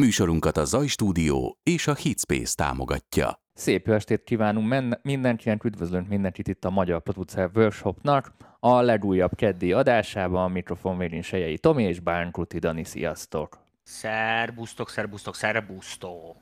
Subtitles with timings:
[0.00, 3.40] Műsorunkat a Zaj Stúdió és a Hitspace támogatja.
[3.54, 9.34] Szép jó estét kívánunk men- mindenkinek, üdvözlünk mindenkit itt a Magyar Producer Workshopnak, a legújabb
[9.34, 13.58] keddi adásában a mikrofon végén Sejei Tomi és Bánkuti Dani, sziasztok!
[13.82, 16.38] Szerbusztok, szerbusztok, szerbusztok!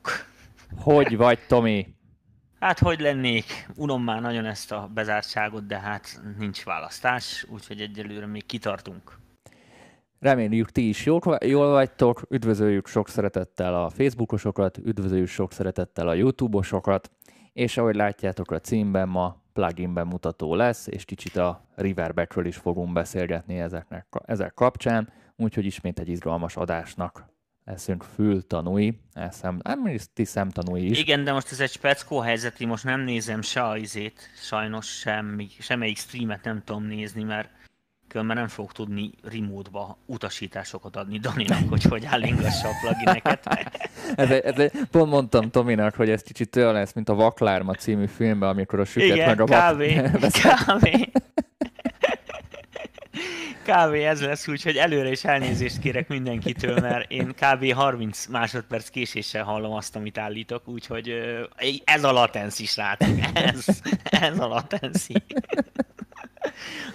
[0.77, 1.87] Hogy vagy, Tomi?
[2.61, 3.69] Hát hogy lennék?
[3.77, 9.19] Unom már nagyon ezt a bezártságot, de hát nincs választás, úgyhogy egyelőre még kitartunk.
[10.21, 16.15] Reméljük ti is jól, jól vagytok, üdvözöljük sok szeretettel a Facebookosokat, üdvözöljük sok szeretettel a
[16.15, 17.11] YouTube-osokat,
[17.53, 22.93] és ahogy látjátok a címben, ma pluginben mutató lesz, és kicsit a Riverbackről is fogunk
[22.93, 27.27] beszélgetni ezeknek, ezek kapcsán, úgyhogy ismét egy izgalmas adásnak
[27.65, 30.99] leszünk fültanúi, eszem, nem ti szemtanúi is.
[30.99, 35.49] Igen, de most ez egy speckó helyzet, most nem nézem se a izét, sajnos semmi,
[35.59, 37.51] semmelyik streamet nem tudom nézni, mert
[38.09, 43.47] Különben nem fog tudni remote-ba utasításokat adni Daninak, hogy hogy állingassa a plugineket.
[44.17, 48.07] ez, ez, ez, pont mondtam Tominak, hogy ez kicsit olyan lesz, mint a Vaklárma című
[48.07, 50.11] filmben, amikor a süket Igen, meg a kávé,
[50.43, 51.11] kávé.
[53.63, 57.73] Kávé ez lesz, úgyhogy előre is elnézést kérek mindenkitől, mert én kb.
[57.73, 61.15] 30 másodperc késéssel hallom azt, amit állítok, úgyhogy
[61.85, 63.67] ez a latenci, srácok, ez,
[64.05, 65.15] ez a latenci.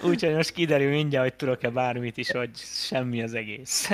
[0.04, 3.90] Úgyhogy most kiderül mindjárt, hogy tudok-e bármit is, hogy semmi az egész.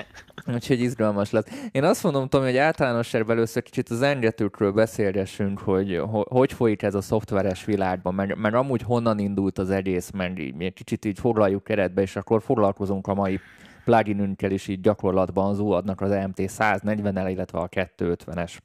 [0.47, 1.69] Úgyhogy izgalmas lesz.
[1.73, 6.95] Én azt mondom, Tomi, hogy általános először kicsit az engetőkről beszélgessünk, hogy hogy folyik ez
[6.95, 11.65] a szoftveres világban, meg, meg amúgy honnan indult az egész, meg így, kicsit így foglaljuk
[11.65, 13.41] keretbe, és akkor foglalkozunk a mai
[13.84, 18.59] pluginünkkel is így gyakorlatban az adnak az MT 140-el, illetve a 250-es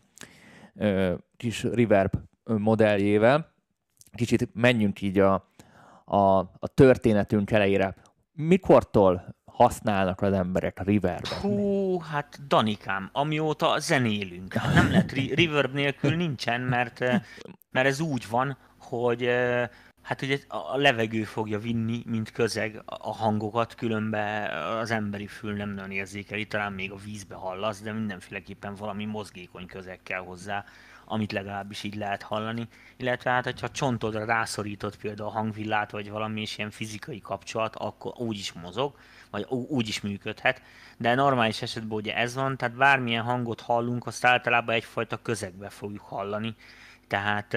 [1.37, 3.53] kis reverb modelljével.
[4.15, 5.49] Kicsit menjünk így a,
[6.05, 7.95] a, a történetünk elejére.
[8.31, 14.53] Mikortól használnak az emberek a reverb Hú, hát Danikám, amióta zenélünk.
[14.73, 17.21] Nem lehet, reverb nélkül nincsen, mert, eh,
[17.71, 19.69] mert ez úgy van, hogy eh,
[20.01, 25.69] hát ugye a levegő fogja vinni, mint közeg a hangokat, különben az emberi fül nem
[25.69, 30.65] nagyon érzékeli, talán még a vízbe hallasz, de mindenféleképpen valami mozgékony közeg kell hozzá
[31.05, 32.67] amit legalábbis így lehet hallani.
[32.97, 38.13] Illetve hát, hogyha csontodra rászorított például a hangvillát, vagy valami is ilyen fizikai kapcsolat, akkor
[38.17, 38.95] úgy is mozog,
[39.29, 40.61] vagy úgy is működhet.
[40.97, 46.03] De normális esetben ugye ez van, tehát bármilyen hangot hallunk, azt általában egyfajta közegbe fogjuk
[46.03, 46.55] hallani.
[47.07, 47.53] Tehát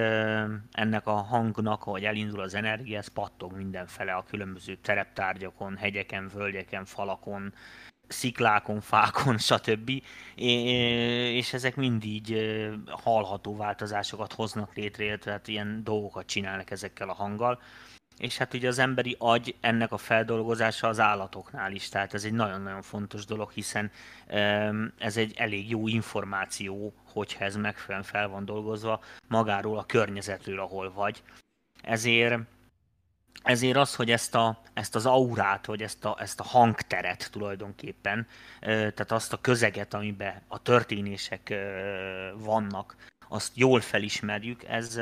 [0.71, 6.85] ennek a hangnak, ahogy elindul az energia, ez pattog mindenfele a különböző tereptárgyakon, hegyeken, völgyeken,
[6.85, 7.53] falakon,
[8.09, 9.91] sziklákon, fákon, stb.
[10.35, 12.35] És ezek mindig
[12.87, 17.61] hallható változásokat hoznak létre, tehát ilyen dolgokat csinálnak ezekkel a hanggal.
[18.17, 22.33] És hát ugye az emberi agy ennek a feldolgozása az állatoknál is, tehát ez egy
[22.33, 23.91] nagyon-nagyon fontos dolog, hiszen
[24.97, 30.91] ez egy elég jó információ, hogyha ez megfelelően fel van dolgozva magáról a környezetről, ahol
[30.93, 31.23] vagy.
[31.81, 32.39] Ezért
[33.43, 38.27] ezért az, hogy ezt, a, ezt az aurát, vagy ezt a, ezt a hangteret tulajdonképpen,
[38.59, 41.53] tehát azt a közeget, amiben a történések
[42.35, 42.95] vannak,
[43.27, 44.97] azt jól felismerjük, ez,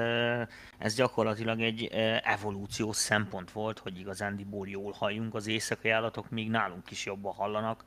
[0.77, 1.85] ez gyakorlatilag egy
[2.23, 7.83] evolúciós szempont volt, hogy igazándiból jól halljunk, az éjszakai állatok még nálunk is jobban hallanak,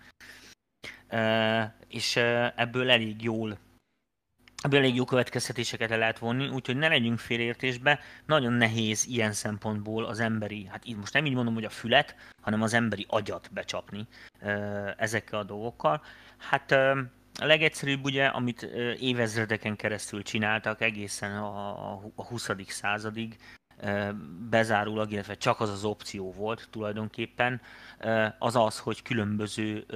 [1.89, 2.17] és
[2.57, 3.59] ebből elég jól
[4.63, 10.05] ebből elég jó következtetéseket le lehet vonni, úgyhogy ne legyünk félértésbe, nagyon nehéz ilyen szempontból
[10.05, 13.51] az emberi, hát itt most nem így mondom, hogy a fület, hanem az emberi agyat
[13.53, 14.07] becsapni
[14.97, 16.03] ezekkel a dolgokkal.
[16.37, 16.71] Hát
[17.41, 18.63] a legegyszerűbb ugye, amit
[19.01, 22.51] évezredeken keresztül csináltak egészen a 20.
[22.67, 23.37] századig,
[24.51, 27.61] bezárólag, illetve csak az az opció volt tulajdonképpen,
[28.39, 29.87] az az, hogy különböző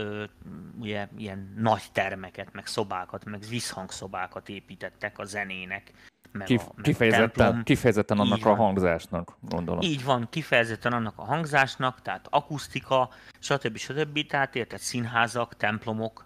[0.78, 5.93] ugye, ilyen nagy termeket, meg szobákat, meg visszhangszobákat építettek a zenének.
[6.33, 7.62] Meg Kif- a, meg kifejezetten, templom.
[7.62, 9.81] kifejezetten annak Így a hangzásnak, gondolom.
[9.81, 13.77] Így van, kifejezetten annak a hangzásnak, tehát akusztika, stb.
[13.77, 14.27] stb.
[14.27, 16.25] Tehát érted, színházak, templomok,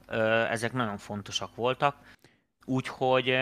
[0.51, 1.97] ezek nagyon fontosak voltak.
[2.65, 3.38] Úgyhogy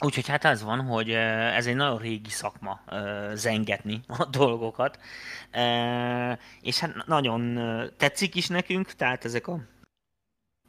[0.00, 2.80] Úgyhogy hát az van, hogy ez egy nagyon régi szakma
[3.34, 4.98] zengetni a dolgokat,
[6.60, 7.58] és hát nagyon
[7.96, 9.60] tetszik is nekünk, tehát ezek a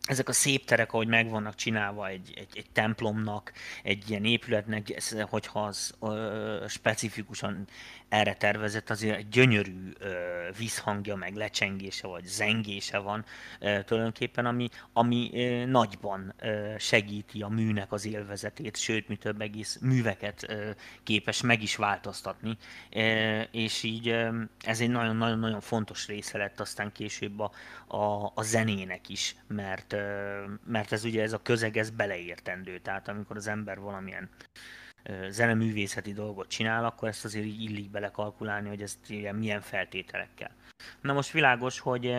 [0.09, 5.01] ezek a szép terek, ahogy meg vannak csinálva egy, egy, egy templomnak, egy ilyen épületnek,
[5.29, 7.67] hogyha az ö, specifikusan
[8.09, 9.93] erre tervezett, azért gyönyörű
[10.57, 13.25] vízhangja, meg lecsengése, vagy zengése van
[13.59, 15.29] tulajdonképpen, ami, ami
[15.65, 16.33] nagyban
[16.77, 20.55] segíti a műnek az élvezetét, sőt, mi több egész műveket
[21.03, 22.57] képes meg is változtatni,
[23.51, 24.07] és így
[24.65, 27.51] ez egy nagyon-nagyon fontos része lett aztán később a,
[27.87, 29.95] a, a zenének is, mert,
[30.65, 34.29] mert ez ugye ez a közeg, ez beleértendő, tehát amikor az ember valamilyen
[35.29, 40.51] zeneművészeti dolgot csinál, akkor ezt azért így illik belekalkulálni, hogy ez ilyen milyen feltételekkel.
[41.01, 42.15] Na most világos, hogy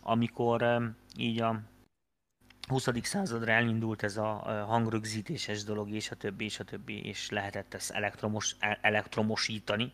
[0.00, 0.80] amikor
[1.16, 1.60] így a
[2.68, 2.88] 20.
[3.02, 4.32] századra elindult ez a
[4.66, 9.92] hangrögzítéses dolog, és a többi, és a többi, és lehetett ezt elektromos, e, elektromosítani,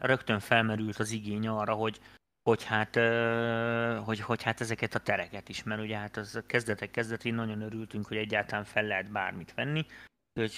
[0.00, 2.00] rögtön felmerült az igény arra, hogy
[2.48, 2.94] hogy hát,
[4.04, 8.06] hogy, hogy hát ezeket a tereket is, mert ugye hát az kezdetek kezdetén nagyon örültünk,
[8.06, 9.86] hogy egyáltalán fel lehet bármit venni,
[10.36, 10.54] hogy,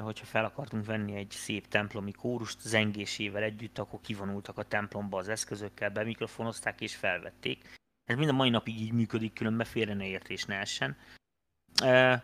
[0.00, 5.28] hogyha fel akartunk venni egy szép templomi kórust zengésével együtt, akkor kivonultak a templomba az
[5.28, 7.76] eszközökkel, bemikrofonozták és felvették.
[8.04, 10.96] Ez mind a mai napig így működik, különben félre ne értés ne essen.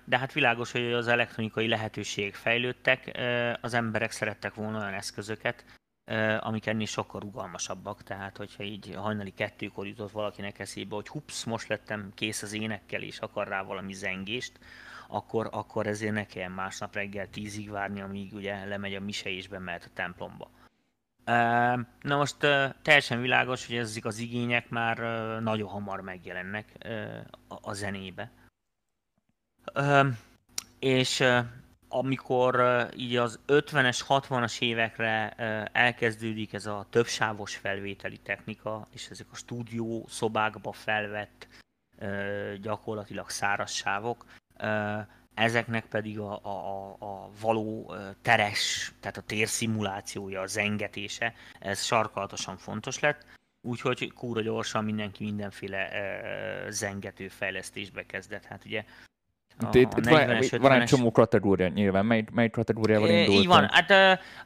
[0.05, 3.19] De hát világos, hogy az elektronikai lehetőségek fejlődtek,
[3.61, 5.65] az emberek szerettek volna olyan eszközöket,
[6.41, 11.69] amik ennél sokkal rugalmasabbak, tehát hogyha így hajnali kettőkor jutott valakinek eszébe, hogy hups, most
[11.69, 14.59] lettem kész az énekkel, és akar rá valami zengést,
[15.15, 19.49] akkor, akkor ezért ne kelljen másnap reggel tízig várni, amíg ugye lemegy a mise és
[19.49, 20.51] bemehet a templomba.
[22.01, 22.37] Na most
[22.83, 24.99] teljesen világos, hogy ezek az igények már
[25.41, 26.87] nagyon hamar megjelennek
[27.49, 28.31] a zenébe.
[30.79, 31.25] És
[31.89, 35.31] amikor így az 50-es, 60-as évekre
[35.73, 41.49] elkezdődik ez a többsávos felvételi technika, és ezek a stúdió szobákba felvett
[42.61, 44.25] gyakorlatilag száraz sávok,
[45.35, 52.99] ezeknek pedig a, a, a való teres, tehát a térszimulációja, a zengetése, ez sarkalatosan fontos
[52.99, 53.27] lett,
[53.61, 55.91] úgyhogy kúra gyorsan mindenki mindenféle
[56.69, 58.45] zengető fejlesztésbe kezdett.
[58.45, 58.85] Hát ugye
[59.59, 62.07] a, itt, itt van, van egy csomó kategória nyilván.
[62.07, 63.35] Mely, mely kategóriával indultam?
[63.35, 63.69] Így van.
[63.71, 63.91] Hát,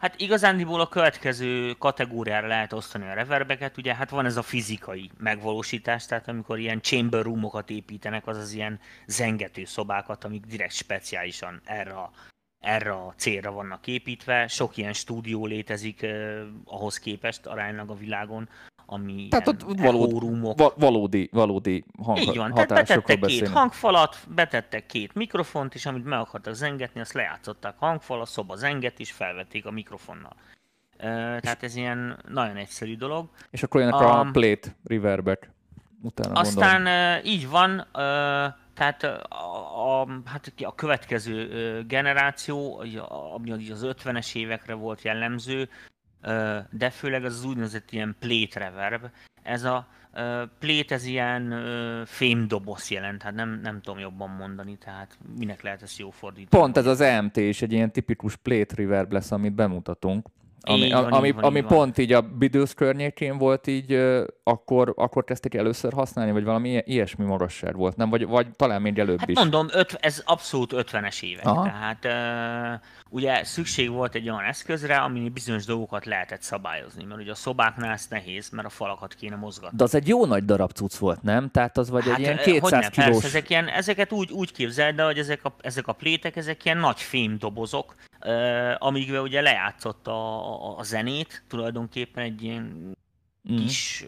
[0.01, 3.77] hát igazándiból a következő kategóriára lehet osztani a reverbeket.
[3.77, 8.53] Ugye hát van ez a fizikai megvalósítás, tehát amikor ilyen chamber roomokat építenek, az az
[8.53, 12.11] ilyen zengető szobákat, amik direkt speciálisan erre a
[12.59, 14.47] erre a célra vannak építve.
[14.47, 18.49] Sok ilyen stúdió létezik eh, ahhoz képest aránylag a világon,
[18.91, 23.43] ami Tehát ott valódi, valódi, valódi hang, Így van, tehát betettek beszélni.
[23.45, 28.57] két hangfalat, betettek két mikrofont, és amit meg akartak zengetni, azt lejátszották hangfal, a szoba
[28.57, 30.37] zenget, és felvették a mikrofonnal.
[31.41, 33.29] Tehát ez ilyen nagyon egyszerű dolog.
[33.51, 35.51] És akkor jönnek a, a plate reverbek.
[36.03, 36.87] Utána aztán
[37.19, 37.87] uh, így van,
[38.75, 42.85] tehát a, a, hát a következő generáció,
[43.35, 45.69] ami az 50-es évekre volt jellemző,
[46.71, 49.07] de főleg az, az úgynevezett ilyen plate reverb.
[49.43, 49.89] Ez a
[50.59, 51.55] plate, ez ilyen
[52.07, 56.63] fémdoboz jelent, hát nem, nem tudom jobban mondani, tehát minek lehet ezt jó fordítani.
[56.63, 60.27] Pont ez az EMT is egy ilyen tipikus plate reverb lesz, amit bemutatunk.
[60.61, 62.05] Ami, van, ami, van, ami pont van.
[62.05, 63.93] így a Bidősz környékén volt így,
[64.43, 68.11] akkor, akkor kezdték először használni, vagy valami ilyesmi magasság volt, nem?
[68.11, 69.37] Vagy, vagy talán még előbb hát is.
[69.37, 71.47] mondom, öt, ez abszolút 50-es évek.
[71.47, 71.63] Aha.
[71.63, 72.07] Tehát
[73.09, 77.93] ugye szükség volt egy olyan eszközre, ami bizonyos dolgokat lehetett szabályozni, mert ugye a szobáknál
[77.93, 79.77] ez nehéz, mert a falakat kéne mozgatni.
[79.77, 81.51] De az egy jó nagy darab cucc volt, nem?
[81.51, 83.09] Tehát az vagy hát, egy ilyen 200 hogy kilós...
[83.11, 86.65] Persze, ezek ilyen, ezeket úgy, úgy képzeld, de hogy ezek a, ezek a plétek, ezek
[86.65, 87.95] ilyen nagy fémdobozok,
[88.25, 92.97] uh, amíg ugye lejátszott a, a, a zenét, tulajdonképpen egy ilyen
[93.53, 93.57] mm.
[93.57, 94.05] kis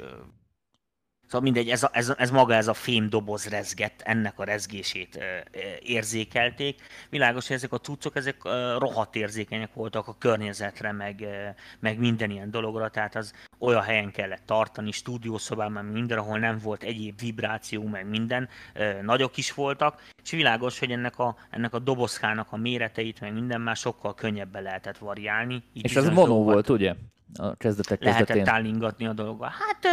[1.31, 5.17] Szóval mindegy, ez, a, ez, ez maga ez a fém doboz rezgett, ennek a rezgését
[5.17, 5.45] e,
[5.83, 6.81] érzékelték.
[7.11, 11.99] Világos, hogy ezek a cuccok, ezek e, rohadt érzékenyek voltak a környezetre, meg, e, meg
[11.99, 17.21] minden ilyen dologra, tehát az olyan helyen kellett tartani, stúdiószobában, minden, ahol nem volt egyéb
[17.21, 22.47] vibráció, meg minden, e, nagyok is voltak, és világos, hogy ennek a, ennek a dobozkának
[22.51, 25.63] a méreteit, meg minden már sokkal könnyebben lehetett variálni.
[25.73, 26.95] és ez mono volt, ugye?
[27.39, 28.55] A kezdetek Lehetett kezdetén.
[28.55, 29.45] állingatni a dologba.
[29.45, 29.87] Hát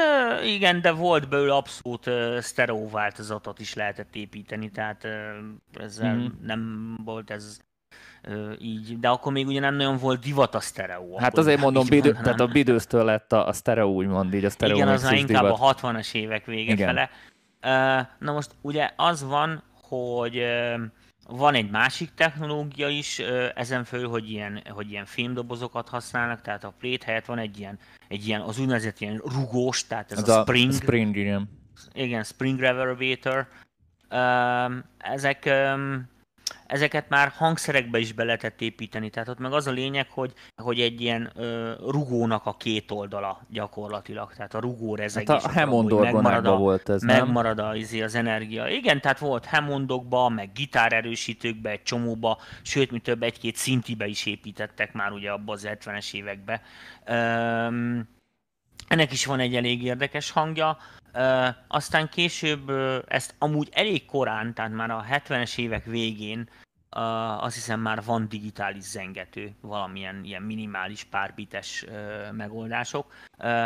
[0.43, 2.09] igen, de volt belőle abszolút
[2.41, 5.07] stereo változatot is lehetett építeni, tehát
[5.73, 6.25] ezzel mm-hmm.
[6.41, 7.59] nem volt ez
[8.59, 11.17] így, de akkor még ugye nem nagyon volt divat a stereo.
[11.17, 14.75] Hát azért mondom, bidő, tehát a bidőztől lett a, a stereo úgymond így, a stereo
[14.75, 15.59] Igen, az már inkább divat.
[15.59, 16.87] a 60-as évek vége Igen.
[16.87, 17.09] fele.
[18.19, 20.43] Na most ugye az van, hogy
[21.27, 23.19] van egy másik technológia is
[23.55, 27.79] ezen föl, hogy ilyen, hogy ilyen fémdobozokat használnak, tehát a plate helyett van egy ilyen,
[28.07, 30.73] egy ilyen az úgynevezett ilyen rugós, tehát ez, ez a, a spring.
[30.73, 31.49] spring, igen.
[31.93, 33.47] Igen, spring reverberator.
[34.97, 35.49] Ezek
[36.67, 39.09] ezeket már hangszerekbe is be lehetett építeni.
[39.09, 43.41] Tehát ott meg az a lényeg, hogy, hogy egy ilyen ö, rugónak a két oldala
[43.49, 44.33] gyakorlatilag.
[44.33, 45.29] Tehát a rugó rezegés.
[45.29, 47.17] Hát a Hammond orgonákban volt ez, nem?
[47.17, 48.67] Megmarad a, izé, az energia.
[48.67, 54.93] Igen, tehát volt Hammondokba, meg gitárerősítőkbe, egy csomóba, sőt, mi több egy-két szintibe is építettek
[54.93, 56.61] már ugye abban az 70-es évekbe.
[57.09, 58.16] Üm,
[58.87, 60.77] ennek is van egy elég érdekes hangja.
[61.67, 62.69] Aztán később
[63.07, 68.27] ezt amúgy elég korán, tehát már a 70-es évek végén uh, azt hiszem már van
[68.29, 71.85] digitális zengető, valamilyen ilyen minimális párbites
[72.31, 73.13] megoldások.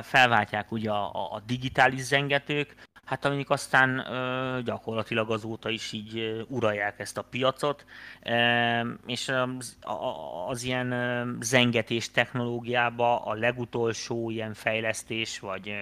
[0.01, 2.75] Felváltják ugye a, a, a digitális zengetők,
[3.11, 4.03] hát amik aztán
[4.65, 7.85] gyakorlatilag azóta is így uralják ezt a piacot,
[9.05, 9.31] és
[10.47, 10.93] az, ilyen
[11.41, 15.73] zengetés technológiába a legutolsó ilyen fejlesztés, vagy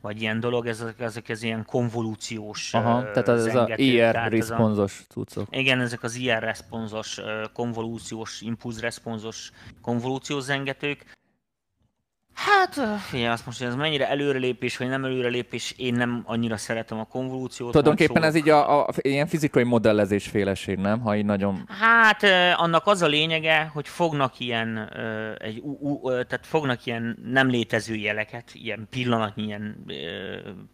[0.00, 5.48] vagy ilyen dolog, ezek, ezek az ilyen konvolúciós Aha, tehát ez az IR responsos cuccok.
[5.50, 7.20] Igen, ezek az IR responsos,
[7.52, 11.04] konvolúciós, impulzresponsos konvolúciós zengetők,
[12.36, 16.98] Hát, figyelj, azt most, hogy ez mennyire előrelépés, vagy nem előrelépés, én nem annyira szeretem
[16.98, 17.70] a konvolúciót.
[17.70, 21.00] Tulajdonképpen ez így a, a, ilyen fizikai modellezés féleség, nem?
[21.00, 21.68] Ha így nagyon...
[21.80, 22.22] Hát,
[22.56, 24.90] annak az a lényege, hogy fognak ilyen,
[25.38, 25.62] egy,
[26.02, 29.84] tehát fognak ilyen nem létező jeleket, ilyen pillanatnyi ilyen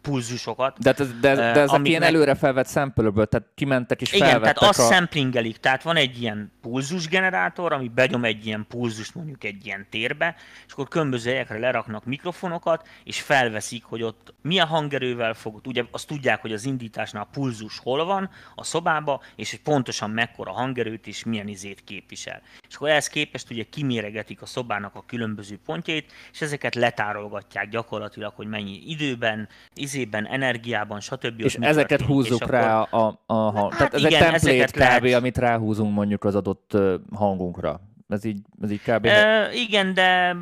[0.01, 0.79] pulzusokat.
[0.79, 1.87] De, ez, de, de ezek amiknek...
[1.87, 4.93] ilyen előre felvett szempelőből, tehát kimentek és Igen, felvettek tehát azt a...
[4.93, 10.35] szemplingelik, tehát van egy ilyen pulzusgenerátor, ami begyom egy ilyen pulzust mondjuk egy ilyen térbe,
[10.67, 16.07] és akkor különböző helyekre leraknak mikrofonokat, és felveszik, hogy ott milyen hangerővel fog, ugye azt
[16.07, 21.07] tudják, hogy az indításnál a pulzus hol van a szobába, és hogy pontosan mekkora hangerőt
[21.07, 22.41] és milyen izét képvisel.
[22.67, 28.33] És akkor ehhez képest ugye kiméregetik a szobának a különböző pontjait, és ezeket letárolgatják gyakorlatilag,
[28.35, 31.39] hogy mennyi időben, izében, energiában, stb.
[31.39, 32.99] És ezeket történik, húzzuk és rá akkor...
[32.99, 33.73] a, a, a hang.
[33.73, 35.19] Hát Tehát igen, ez egy template kb, lehet...
[35.19, 36.77] amit ráhúzunk mondjuk az adott
[37.13, 37.81] hangunkra.
[38.07, 39.05] Ez így, ez így kb.
[39.05, 40.35] E, igen, de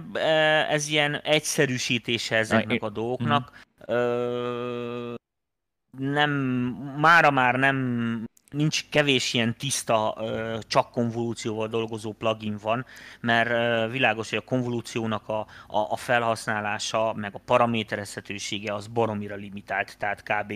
[0.69, 3.51] ez ilyen egyszerűsítése ezeknek a dolgoknak.
[3.91, 3.95] Mm.
[3.95, 5.15] E,
[5.97, 6.29] nem,
[6.97, 10.17] mára már nem nincs kevés ilyen tiszta,
[10.67, 12.85] csak konvolúcióval dolgozó plugin van,
[13.19, 19.97] mert világos, hogy a konvolúciónak a, a, a felhasználása, meg a paraméterezhetősége az baromira limitált,
[19.97, 20.53] tehát kb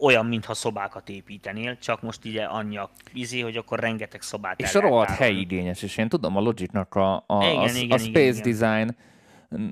[0.00, 4.74] olyan, mintha szobákat építenél, csak most ugye annyi a izé, hogy akkor rengeteg szobát És
[4.74, 8.38] a rohadt helyigényes, és én tudom, a Logicnak a, a, igen, a, igen, a Space
[8.38, 8.96] igen, Design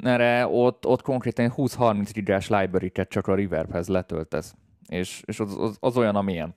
[0.02, 4.54] erre ott, ott konkrétan 20-30 gigás library csak a Reverbhez letöltesz.
[4.88, 6.56] És, és az, az, az olyan, amilyen.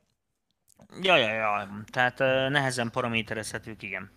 [1.02, 1.68] Ja, ja, ja.
[1.92, 4.10] Tehát uh, nehezen paraméterezhetők, igen.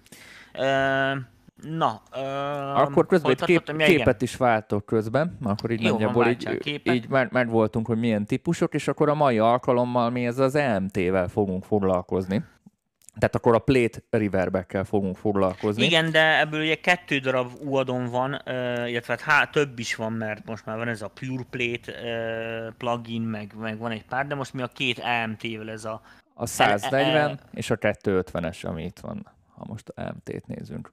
[0.54, 1.18] Uh,
[1.62, 6.80] Na, uh, akkor közben egy kép, képet is váltok közben, akkor így Jó, nagyjából így,
[6.82, 11.28] így már voltunk, hogy milyen típusok, és akkor a mai alkalommal mi ez az EMT-vel
[11.28, 12.44] fogunk foglalkozni.
[13.18, 15.84] Tehát akkor a Plate Reverbekkel fogunk foglalkozni.
[15.84, 18.42] Igen, de ebből ugye kettő darab uadon van,
[18.86, 21.92] illetve hát há, több is van, mert most már van ez a Pure Plate
[22.76, 26.00] plugin, meg, meg van egy pár, de most mi a két EMT-vel ez a...
[26.34, 30.92] A 140 e, e, és a 250-es, ami itt van, ha most EMT-t nézünk.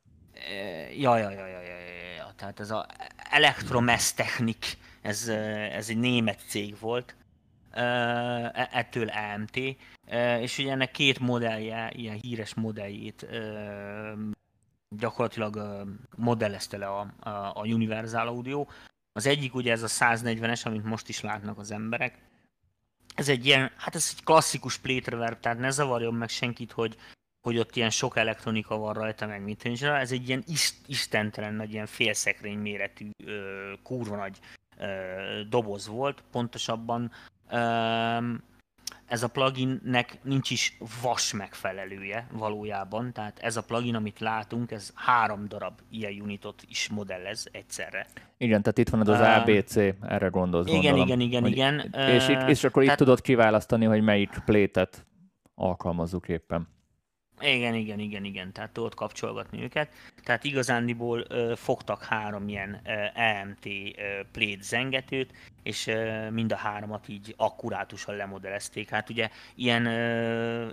[0.97, 1.77] Ja, ja, ja, ja, ja,
[2.17, 2.85] ja, tehát ez a
[3.29, 5.27] Electromess Technik, ez,
[5.71, 7.15] ez egy német cég volt,
[7.71, 9.55] e, ettől AMT,
[10.39, 13.27] és ugye ennek két modellje, ilyen híres modelljét
[14.89, 15.85] gyakorlatilag
[16.15, 17.13] modellezte le a,
[17.53, 18.65] a, Universal Audio.
[19.11, 22.17] Az egyik ugye ez a 140-es, amit most is látnak az emberek.
[23.15, 26.97] Ez egy ilyen, hát ez egy klasszikus plate reverb, tehát ne zavarjon meg senkit, hogy
[27.45, 31.53] hogy ott ilyen sok elektronika van rajta, meg mit nincs Ez egy ilyen ist, istentelen
[31.53, 34.39] nagy, ilyen félszekrény méretű, ö, kurva nagy
[34.77, 34.85] ö,
[35.49, 36.23] doboz volt.
[36.31, 37.11] Pontosabban
[37.49, 37.57] ö,
[39.05, 44.91] ez a pluginnek nincs is vas megfelelője valójában, tehát ez a plugin, amit látunk, ez
[44.95, 48.07] három darab ilyen unitot is modellez egyszerre.
[48.37, 51.93] Igen, tehát itt van az, az ABC, erre gondolsz Igen, gondolom, igen, igen, hogy, igen.
[52.09, 55.05] És, itt, és akkor tehát, itt tudod kiválasztani, hogy melyik plétet
[55.55, 56.73] alkalmazzuk éppen.
[57.41, 59.89] Igen, igen, igen, igen, tehát tudod kapcsolgatni őket.
[60.23, 63.65] Tehát igazándiból ö, fogtak három ilyen ö, EMT
[64.35, 68.89] ö, zengetőt, és ö, mind a háromat így akkurátusan lemodelezték.
[68.89, 69.85] Hát ugye ilyen,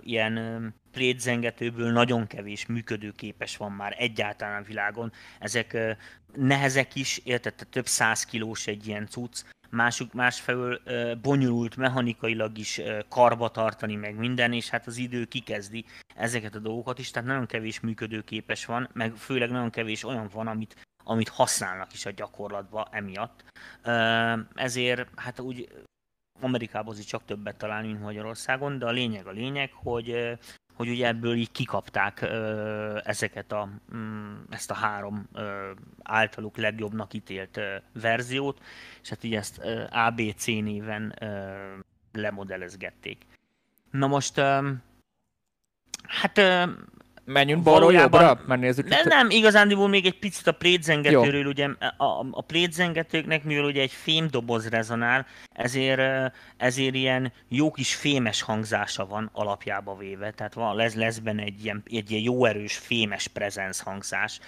[0.03, 5.11] ilyen ö, zengetőből nagyon kevés működőképes van már egyáltalán a világon.
[5.39, 5.91] Ezek ö,
[6.35, 9.43] nehezek is, érted, több száz kilós egy ilyen cucc,
[9.73, 10.81] másuk másfelől
[11.21, 16.99] bonyolult mechanikailag is karba tartani meg minden, és hát az idő kikezdi ezeket a dolgokat
[16.99, 21.93] is, tehát nagyon kevés működőképes van, meg főleg nagyon kevés olyan van, amit, amit használnak
[21.93, 23.43] is a gyakorlatba emiatt.
[24.55, 25.67] Ezért hát úgy
[26.41, 30.37] Amerikában azért csak többet találni, mint Magyarországon, de a lényeg a lényeg, hogy
[30.73, 35.71] hogy ugye ebből így kikapták ö, ezeket a, mm, ezt a három ö,
[36.03, 38.61] általuk legjobbnak ítélt ö, verziót,
[39.01, 41.53] és hát így ezt ö, ABC néven ö,
[42.11, 43.25] lemodelezgették.
[43.91, 44.71] Na most, ö,
[46.07, 46.63] hát ö,
[47.25, 48.41] Menjünk balról jobbra?
[48.47, 53.63] Mert nézzük nem, nem, igazándiból még egy picit a plétzengetőről, ugye a, a plétzengetőknek, mivel
[53.63, 60.53] ugye egy fémdoboz rezonál, ezért, ezért ilyen jó kis fémes hangzása van alapjába véve, tehát
[60.53, 64.39] van, lesz, lesz benne egy ilyen, egy ilyen jó erős fémes prezenc hangzás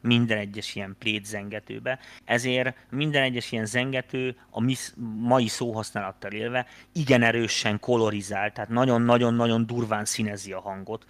[0.00, 4.74] minden egyes ilyen plétzengetőbe, ezért minden egyes ilyen zengető a mi,
[5.18, 11.04] mai szóhasználattal élve igen erősen kolorizált, tehát nagyon-nagyon-nagyon durván színezi a hangot,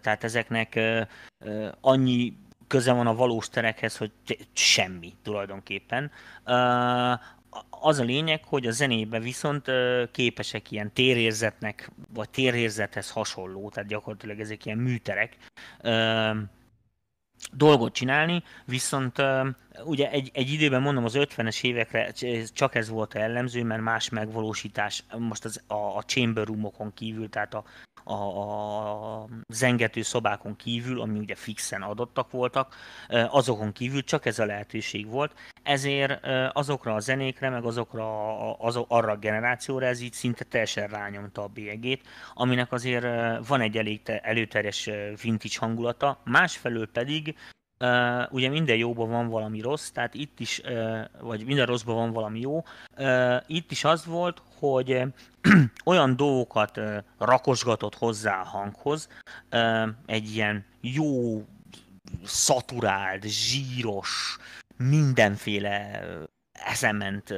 [0.00, 0.80] tehát ezeknek
[1.80, 2.36] annyi
[2.66, 4.12] köze van a valós terekhez, hogy
[4.52, 6.10] semmi tulajdonképpen.
[7.70, 9.70] Az a lényeg, hogy a zenébe viszont
[10.10, 15.36] képesek ilyen térérzetnek, vagy térérzethez hasonló, tehát gyakorlatilag ezek ilyen műterek,
[17.52, 19.22] dolgot csinálni, viszont
[19.84, 22.12] ugye egy, egy időben mondom az 50-es évekre
[22.54, 27.28] csak ez volt a jellemző, mert más megvalósítás most az, a, a chamber roomokon kívül,
[27.28, 27.64] tehát a,
[28.04, 32.74] a, a zengető szobákon kívül, ami ugye fixen adottak voltak,
[33.08, 39.12] azokon kívül csak ez a lehetőség volt, ezért azokra a zenékre, meg azokra az, arra
[39.12, 43.06] a generációra ez így szinte teljesen rányomta a bélyegét, aminek azért
[43.46, 44.90] van egy elég előterjes
[45.22, 47.34] vintage hangulata, másfelől pedig
[47.84, 52.12] Uh, ugye minden jóban van valami rossz, tehát itt is, uh, vagy minden rosszban van
[52.12, 52.64] valami jó.
[52.98, 55.02] Uh, itt is az volt, hogy
[55.84, 56.80] olyan dolgokat
[57.18, 59.08] rakosgatott hozzá a hanghoz,
[60.06, 61.42] egy ilyen jó,
[62.24, 64.38] szaturált, zsíros,
[64.76, 66.04] mindenféle
[66.52, 67.34] eszement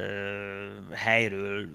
[0.91, 1.69] helyről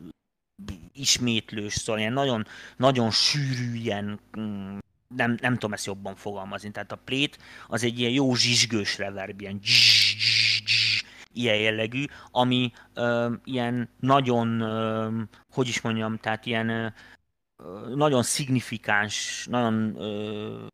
[0.92, 4.78] ismétlős, szóval ilyen nagyon, nagyon sűrű, ilyen mm,
[5.16, 6.70] nem, nem tudom ezt jobban fogalmazni.
[6.70, 7.38] Tehát a plét
[7.68, 9.60] az egy ilyen jó zsizsgős reverb, ilyen
[11.34, 15.08] ilyen jellegű, ami ö, ilyen nagyon, ö,
[15.50, 16.88] hogy is mondjam, tehát ilyen ö,
[17.94, 20.64] nagyon szignifikáns, nagyon ö,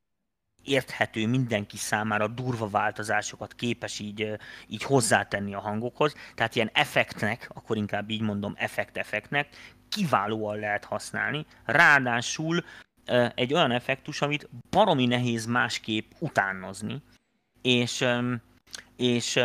[0.69, 6.15] érthető mindenki számára durva változásokat képes így, így hozzátenni a hangokhoz.
[6.35, 9.49] Tehát ilyen effektnek, akkor inkább így mondom, effekt-effektnek
[9.89, 11.47] kiválóan lehet használni.
[11.65, 12.65] Ráadásul
[13.35, 17.03] egy olyan effektus, amit baromi nehéz másképp utánozni,
[17.63, 18.05] és,
[18.97, 19.41] és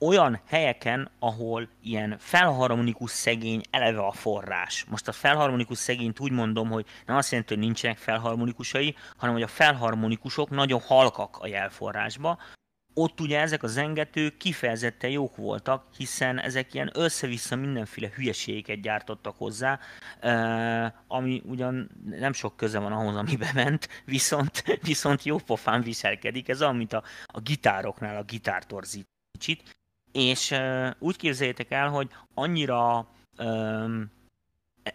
[0.00, 4.84] olyan helyeken, ahol ilyen felharmonikus szegény eleve a forrás.
[4.84, 9.44] Most a felharmonikus szegényt úgy mondom, hogy nem azt jelenti, hogy nincsenek felharmonikusai, hanem hogy
[9.44, 12.38] a felharmonikusok nagyon halkak a jelforrásba,
[12.98, 19.36] ott ugye ezek a zengetők kifejezetten jók voltak, hiszen ezek ilyen össze-vissza mindenféle hülyeségeket gyártottak
[19.36, 19.78] hozzá,
[21.06, 26.48] ami ugyan nem sok köze van ahhoz, amibe ment, viszont, viszont jó pofán viselkedik.
[26.48, 29.76] Ez amit a, a gitároknál a gitártorzít kicsit.
[30.12, 30.54] És
[30.98, 33.08] úgy képzeljétek el, hogy annyira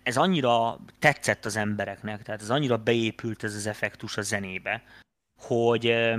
[0.03, 4.83] ez annyira tetszett az embereknek, tehát ez annyira beépült ez az effektus a zenébe,
[5.39, 6.13] hogy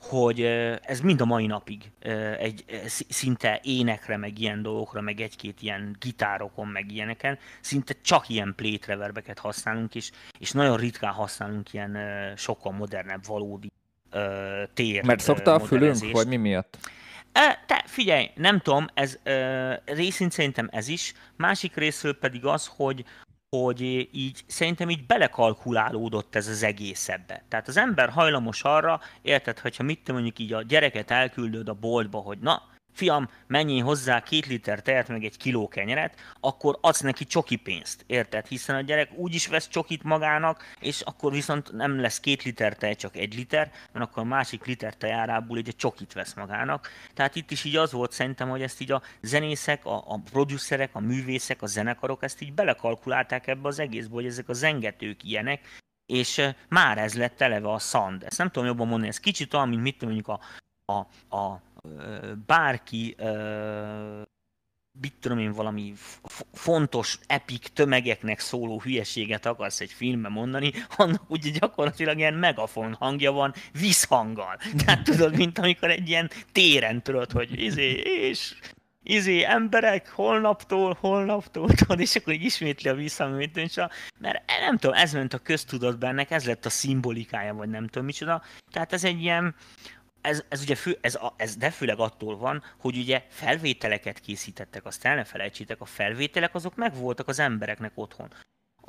[0.00, 0.42] hogy
[0.82, 1.90] ez mind a mai napig
[2.38, 2.64] egy
[3.08, 8.86] szinte énekre, meg ilyen dolgokra, meg egy-két ilyen gitárokon, meg ilyeneken, szinte csak ilyen plate
[8.86, 11.98] reverbeket használunk, és, és nagyon ritkán használunk ilyen
[12.36, 13.70] sokkal modernebb, valódi
[14.74, 16.78] tér Mert szokta a fülünk, vagy mi miatt?
[17.66, 19.18] Te figyelj, nem tudom, ez
[19.84, 23.04] részint szerintem ez is, másik részről pedig az, hogy,
[23.56, 23.80] hogy
[24.12, 27.44] így szerintem így belekalkulálódott ez az egész ebbe.
[27.48, 31.74] Tehát az ember hajlamos arra, érted, hogyha mit te mondjuk így a gyereket elküldöd a
[31.74, 32.62] boltba, hogy na,
[33.00, 38.04] fiam, mennyi hozzá két liter tejet, meg egy kiló kenyeret, akkor adsz neki csoki pénzt,
[38.06, 38.46] érted?
[38.46, 42.76] Hiszen a gyerek úgy is vesz csokit magának, és akkor viszont nem lesz két liter
[42.76, 46.88] tej, csak egy liter, mert akkor a másik liter tejárából egy csokit vesz magának.
[47.14, 50.90] Tehát itt is így az volt szerintem, hogy ezt így a zenészek, a, a producerek,
[50.92, 55.60] a művészek, a zenekarok ezt így belekalkulálták ebbe az egészbe, hogy ezek a zengetők ilyenek,
[56.06, 58.24] és már ez lett eleve a szand.
[58.24, 60.40] Ezt nem tudom jobban mondani, ez kicsit olyan, mint mit mondjuk a,
[60.84, 61.60] a, a
[62.46, 63.16] bárki
[65.00, 65.92] mit tudom én, valami
[66.52, 73.32] fontos, epik tömegeknek szóló hülyeséget akarsz egy filmben mondani, annak ugye gyakorlatilag ilyen megafon hangja
[73.32, 74.58] van visszhanggal.
[74.84, 78.54] Tehát tudod, mint amikor egy ilyen téren tudod, hogy izé, és
[79.02, 83.54] izé, emberek, holnaptól, holnaptól, tudod, és akkor ismétli a visszhangot,
[84.18, 88.04] mert nem tudom, ez ment a köztudatban ennek, ez lett a szimbolikája, vagy nem tudom
[88.04, 88.42] micsoda.
[88.70, 89.54] Tehát ez egy ilyen,
[90.20, 95.04] ez, ez ugye fő, ez, ez de főleg attól van, hogy ugye felvételeket készítettek, azt
[95.04, 98.32] el ne felejtsétek, a felvételek azok megvoltak az embereknek otthon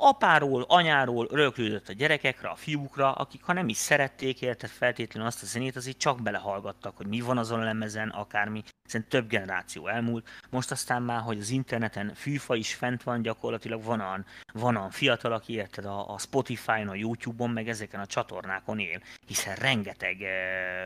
[0.02, 5.42] apáról, anyáról röklődött a gyerekekre, a fiúkra, akik ha nem is szerették, érted feltétlenül azt
[5.42, 8.62] a zenét, azért csak belehallgattak, hogy mi van azon a lemezen, akármi.
[8.84, 10.28] Szerintem több generáció elmúlt.
[10.50, 14.90] Most aztán már, hogy az interneten fűfa is fent van, gyakorlatilag van olyan, van olyan
[14.90, 20.22] fiatal, aki érted a, a Spotify-on, a YouTube-on, meg ezeken a csatornákon él, hiszen rengeteg
[20.22, 20.32] e,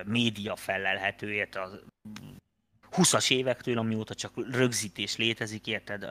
[0.05, 1.69] média felelhető, érted, a
[2.93, 6.07] 20-as évektől, amióta csak rögzítés létezik, érted,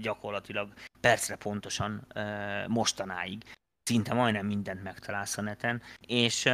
[0.00, 2.06] gyakorlatilag percre pontosan
[2.66, 3.42] mostanáig.
[3.82, 6.52] Szinte majdnem mindent megtalálsz a neten, és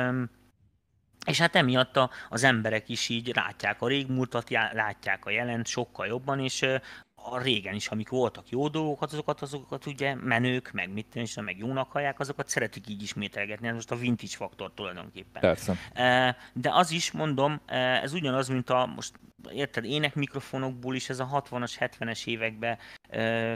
[1.27, 1.99] és hát emiatt
[2.29, 6.67] az emberek is így látják a régmúltat, látják a jelent sokkal jobban, és
[7.31, 11.59] a régen is, amik voltak jó dolgok, azokat, azokat ugye menők, meg mit tenni, meg
[11.59, 13.69] jónak hallják, azokat szeretik így ismételgetni.
[13.69, 15.41] Ez most a vintage faktor tulajdonképpen.
[15.43, 15.77] Persze.
[16.53, 17.61] De az is, mondom,
[18.03, 19.13] ez ugyanaz, mint a, most
[19.51, 22.79] érted, énekmikrofonokból is ez a 60-as, 70-es években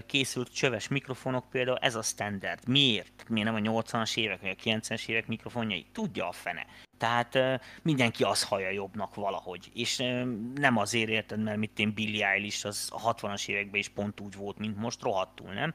[0.07, 2.69] készült csöves mikrofonok például, ez a standard.
[2.69, 3.29] Miért?
[3.29, 5.87] Miért nem a 80-as évek, vagy a 90-es évek mikrofonjai?
[5.93, 6.67] Tudja a fene.
[7.01, 7.39] Tehát
[7.83, 9.71] mindenki az hallja jobbnak valahogy.
[9.75, 9.97] És
[10.55, 14.37] nem azért érted, mert mit én Billy Eilish az a 60-as években is pont úgy
[14.37, 15.75] volt, mint most, rohadtul, nem?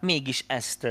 [0.00, 0.88] Mégis ezt,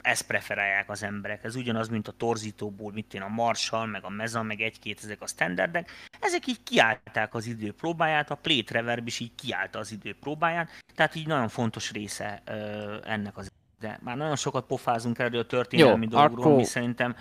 [0.00, 1.44] ezt preferálják az emberek.
[1.44, 5.22] Ez ugyanaz, mint a torzítóból, mit én a Marshall, meg a Meza, meg egy-két ezek
[5.22, 5.90] a standardek.
[6.20, 10.70] Ezek így kiállták az idő próbáját, a Plate Reverb is így kiállta az idő próbáját,
[10.94, 12.42] tehát így nagyon fontos része
[13.04, 16.52] ennek az de már nagyon sokat pofázunk erről a történelmi Jó, dolgokról, akkor...
[16.52, 17.16] ami szerintem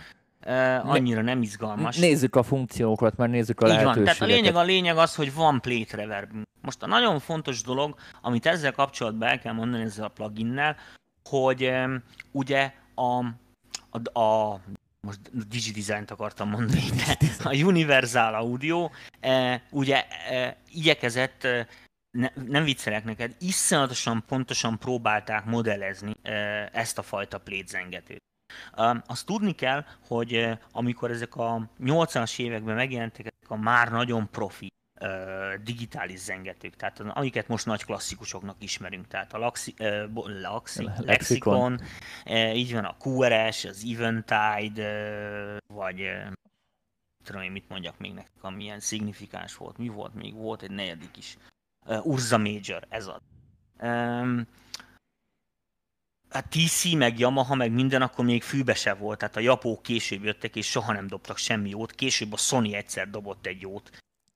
[0.84, 1.98] annyira nem izgalmas.
[1.98, 4.18] Nézzük a funkciókat, mert nézzük a Így lehetőségeket.
[4.18, 4.28] Van.
[4.28, 6.32] Tehát a lényeg, a lényeg az, hogy van plate reverb.
[6.62, 10.76] Most a nagyon fontos dolog, amit ezzel kapcsolatban el kell mondani ezzel a pluginnel,
[11.30, 11.72] hogy
[12.32, 13.26] ugye a,
[13.90, 14.60] a, a
[15.08, 21.68] most DigiDesign-t akartam mondani, de a Universal Audio e, ugye e, igyekezett e,
[22.18, 26.34] ne, nem viccelek neked, iszonyatosan pontosan próbálták modellezni e,
[26.74, 28.22] ezt a fajta plétzengetőt.
[29.06, 34.72] Azt tudni kell, hogy amikor ezek a 80-as években megjelentek ezek a már nagyon profi
[35.64, 39.74] digitális zengetők, tehát amiket most nagy klasszikusoknak ismerünk, tehát a Laxi,
[41.06, 46.32] Laxi, uh, így van a QRS, az Eventide, vagy uh,
[47.24, 51.18] tudom én mit mondjak még nektek, amilyen szignifikáns volt, mi volt még, volt egy negyedik
[51.18, 51.38] is,
[51.86, 53.22] uh, Urza Major, ez az.
[53.82, 54.48] Um,
[56.34, 59.20] hát TC, meg Yamaha, meg minden, akkor még fűbe se volt.
[59.20, 61.92] Tehát a japók később jöttek, és soha nem dobtak semmi jót.
[61.92, 63.90] Később a Sony egyszer dobott egy jót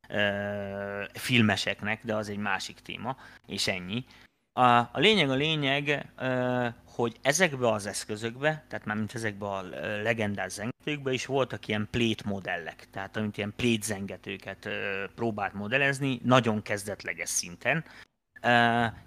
[0.08, 4.06] e, filmeseknek, de az egy másik téma, és ennyi.
[4.54, 9.62] A, a lényeg a lényeg, e, hogy ezekbe az eszközökbe, tehát már mint ezekbe a
[10.02, 16.20] legendás zengetőkbe is voltak ilyen plate modellek, tehát amit ilyen plate zengetőket e, próbált modellezni,
[16.24, 17.86] nagyon kezdetleges szinten,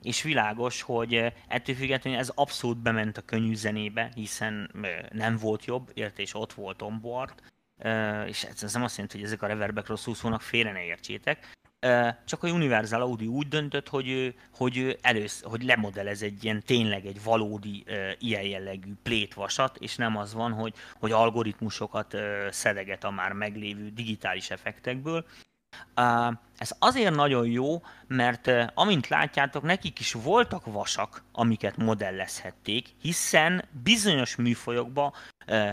[0.03, 4.71] és világos, hogy ettől függetlenül ez abszolút bement a könnyű zenébe, hiszen
[5.13, 7.35] nem volt jobb, érte, és ott volt onboard,
[8.27, 11.59] és ez nem azt jelenti, hogy ezek a reverbek rosszul szólnak, félre ne értsétek,
[12.25, 17.23] csak a Universal Audio úgy döntött, hogy hogy elősz, hogy lemodellez egy ilyen tényleg egy
[17.23, 17.85] valódi
[18.19, 22.17] ilyen jellegű plétvasat, és nem az van, hogy, hogy algoritmusokat
[22.51, 25.27] szedeget a már meglévő digitális effektekből,
[26.59, 34.37] ez azért nagyon jó, mert amint látjátok, nekik is voltak vasak, amiket modellezhették, hiszen bizonyos
[34.37, 35.13] műfajokban,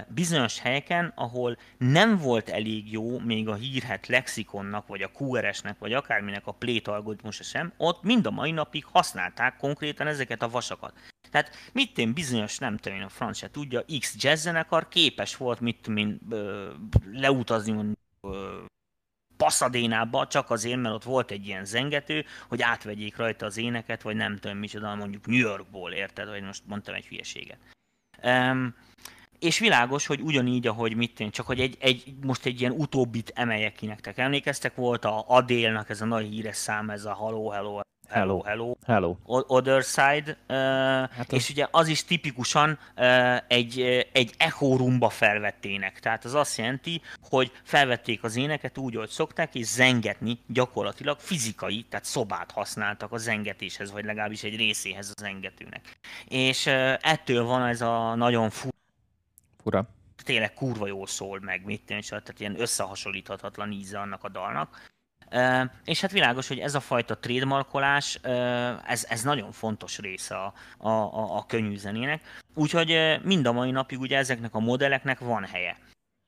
[0.07, 5.93] bizonyos helyeken, ahol nem volt elég jó még a hírhet lexikonnak, vagy a QRS-nek, vagy
[5.93, 10.93] akárminek a plate algoritmusa sem, ott mind a mai napig használták konkrétan ezeket a vasakat.
[11.31, 15.59] Tehát mit én bizonyos, nem tudom én, a franc tudja, X jazz zenekar képes volt,
[15.59, 16.19] mit tudom én,
[17.11, 17.95] leutazni
[19.37, 24.15] Pasadénába csak azért, mert ott volt egy ilyen zengető, hogy átvegyék rajta az éneket, vagy
[24.15, 26.27] nem tudom micsoda, mondjuk New Yorkból, érted?
[26.27, 27.57] Vagy most mondtam egy hülyeséget.
[28.23, 28.75] Um,
[29.39, 33.31] és világos, hogy ugyanígy, ahogy mit én, csak hogy egy, egy, most egy ilyen utóbbit
[33.35, 34.17] emeljek ki nektek.
[34.17, 38.41] Emlékeztek, volt a Adélnak ez a nagy híres szám, ez a Hello, Hello, Hello.
[38.43, 38.75] Hello.
[38.85, 39.17] Hello.
[39.25, 40.37] Other Side.
[40.49, 40.55] Uh,
[41.09, 41.49] hát és az...
[41.49, 45.99] ugye az is tipikusan uh, egy, egy echo roomba felvettének.
[45.99, 51.85] Tehát az azt jelenti, hogy felvették az éneket úgy, hogy szokták, és zengetni gyakorlatilag fizikai,
[51.89, 55.97] tehát szobát használtak a zengetéshez, vagy legalábbis egy részéhez a zengetőnek.
[56.27, 58.75] És uh, ettől van ez a nagyon fura.
[59.63, 59.89] Fura.
[60.23, 64.95] Tényleg kurva jól szól meg, mit tenni, tehát ilyen összehasonlíthatatlan íze annak a dalnak.
[65.85, 68.19] És hát világos, hogy ez a fajta trademarkolás,
[68.85, 72.21] ez, ez nagyon fontos része a, a, a, a könnyű zenének.
[72.53, 75.77] Úgyhogy mind a mai napig ugye ezeknek a modelleknek van helye.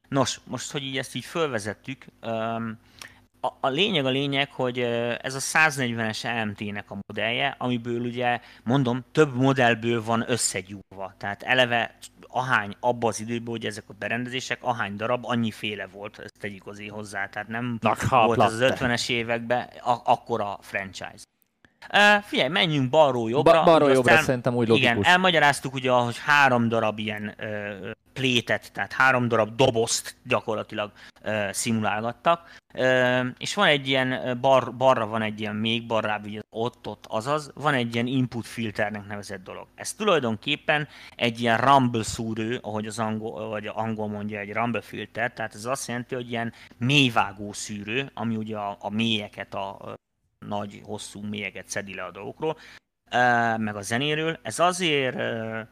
[0.09, 2.05] Nos, most, hogy így ezt így fölvezettük,
[3.41, 4.80] a, a lényeg a lényeg, hogy
[5.21, 11.13] ez a 140-es EMT-nek a modellje, amiből ugye, mondom, több modellből van összegyúrva.
[11.17, 11.97] Tehát eleve
[12.28, 16.67] ahány abba az időben, hogy ezek a berendezések, ahány darab, annyi féle volt, ezt tegyük
[16.67, 17.28] azért hozzá.
[17.28, 21.23] Tehát nem Nak, volt ez az 50-es években a, akkora franchise.
[21.93, 23.54] Uh, figyelj, menjünk balról jobbra.
[23.54, 24.91] Ba- balról jobbra el, szerintem úgy logikus.
[24.91, 30.91] Igen, elmagyaráztuk ugye, hogy három darab ilyen uh, plétet, tehát három darab dobozt gyakorlatilag
[31.23, 32.58] uh, szimulálgattak.
[32.73, 37.05] Uh, és van egy ilyen, bar, balra van egy ilyen még barrább, ugye ott, ott,
[37.08, 39.67] azaz, van egy ilyen input filternek nevezett dolog.
[39.75, 45.34] Ez tulajdonképpen egy ilyen rumble szűrő, ahogy az angol, vagy angol mondja, egy rumble filter,
[45.34, 49.95] tehát ez azt jelenti, hogy ilyen mélyvágó szűrő, ami ugye a, a mélyeket, a
[50.45, 52.58] nagy, hosszú mélyeket szedi le a dolgokról,
[53.58, 54.39] meg a zenéről.
[54.41, 55.17] Ez azért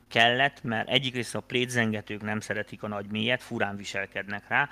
[0.08, 4.70] kellett, mert egyik rész a plétzengetők nem szeretik a nagy mélyet, furán viselkednek rá.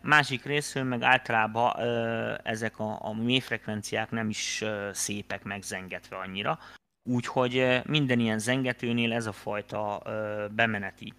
[0.00, 1.72] Másik részről meg általában
[2.42, 6.58] ezek a, a mélyfrekvenciák nem is szépek megzengetve annyira.
[7.10, 10.02] Úgyhogy minden ilyen zengetőnél ez a fajta
[10.50, 11.12] bemeneti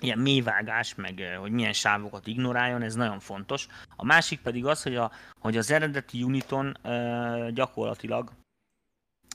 [0.00, 3.66] ilyen mélyvágás, meg hogy milyen sávokat ignoráljon, ez nagyon fontos.
[3.96, 5.10] A másik pedig az, hogy, a,
[5.40, 6.76] hogy az eredeti Uniton
[7.54, 8.30] gyakorlatilag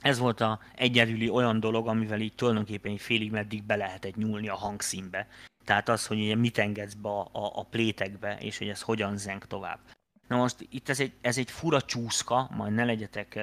[0.01, 4.49] ez volt a egyedüli olyan dolog, amivel így tulajdonképpen egy félig meddig be lehetett nyúlni
[4.49, 5.27] a hangszínbe.
[5.65, 9.45] Tehát az, hogy mit engedsz be a, a, a plétekbe, és hogy ez hogyan zeng
[9.45, 9.79] tovább.
[10.27, 13.39] Na most itt ez egy, ez egy fura csúszka, majd ne legyetek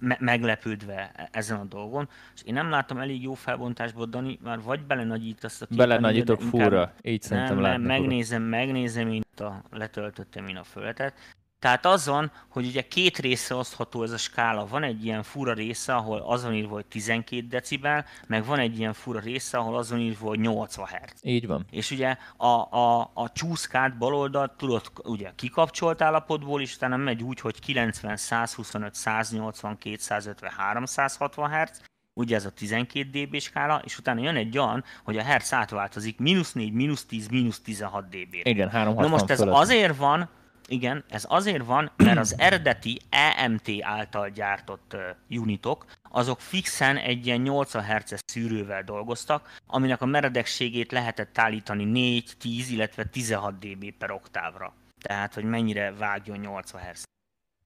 [0.00, 4.60] me- meglepődve e-, ezen a dolgon, és én nem látom elég jó felbontásból, Dani, már
[4.60, 10.46] vagy belenagyítasz a képen, Belenagyítok fura, így szerintem nem, nem, megnézem, megnézem én a, letöltöttem
[10.46, 11.14] én a fölletet,
[11.58, 14.66] tehát az van, hogy ugye két része osztható ez a skála.
[14.66, 18.92] Van egy ilyen fura része, ahol azon írva, hogy 12 decibel, meg van egy ilyen
[18.92, 21.12] fura része, ahol azon írva, hogy 80 Hz.
[21.22, 21.66] Így van.
[21.70, 27.40] És ugye a, a, a csúszkát baloldalt tudod ugye kikapcsolt állapotból is, utána megy úgy,
[27.40, 31.82] hogy 90, 125, 180, 250, 360 Hz,
[32.14, 36.18] ugye ez a 12 dB skála, és utána jön egy olyan, hogy a hertz átváltozik
[36.18, 38.50] mínusz 4, mínusz 10, mínusz 16 dB-re.
[38.50, 39.54] Igen, 360 Na most ez fölött.
[39.54, 40.28] azért van,
[40.68, 44.96] igen, ez azért van, mert az eredeti EMT által gyártott
[45.30, 52.32] unitok, azok fixen egy ilyen 80 Hz szűrővel dolgoztak, aminek a meredekségét lehetett állítani 4,
[52.38, 54.74] 10, illetve 16 dB per oktávra.
[55.00, 57.04] Tehát, hogy mennyire vágjon 80 Hz.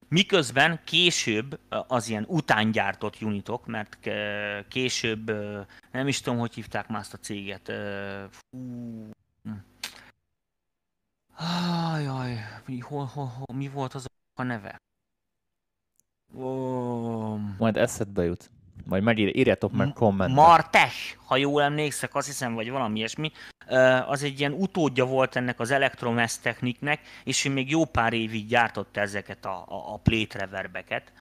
[0.09, 3.99] Miközben később az ilyen utángyártott unitok, mert
[4.69, 5.33] később,
[5.93, 7.73] nem is tudom, hogy hívták már azt a céget,
[8.31, 9.11] fú,
[11.41, 14.77] Ajaj, mi, hol, hol, hol, mi volt az a neve?
[16.35, 17.41] Oh.
[17.59, 18.51] Majd eszedbe jut.
[18.85, 20.45] Majd megír, írjátok meg kommentben.
[20.45, 23.33] Martes, ha jól emlékszek, azt hiszem, vagy valami ilyesmi.
[24.07, 28.47] Az egy ilyen utódja volt ennek az Electromess techniknek, és ő még jó pár évig
[28.47, 31.13] gyártotta ezeket a, a, a plate reverbeket.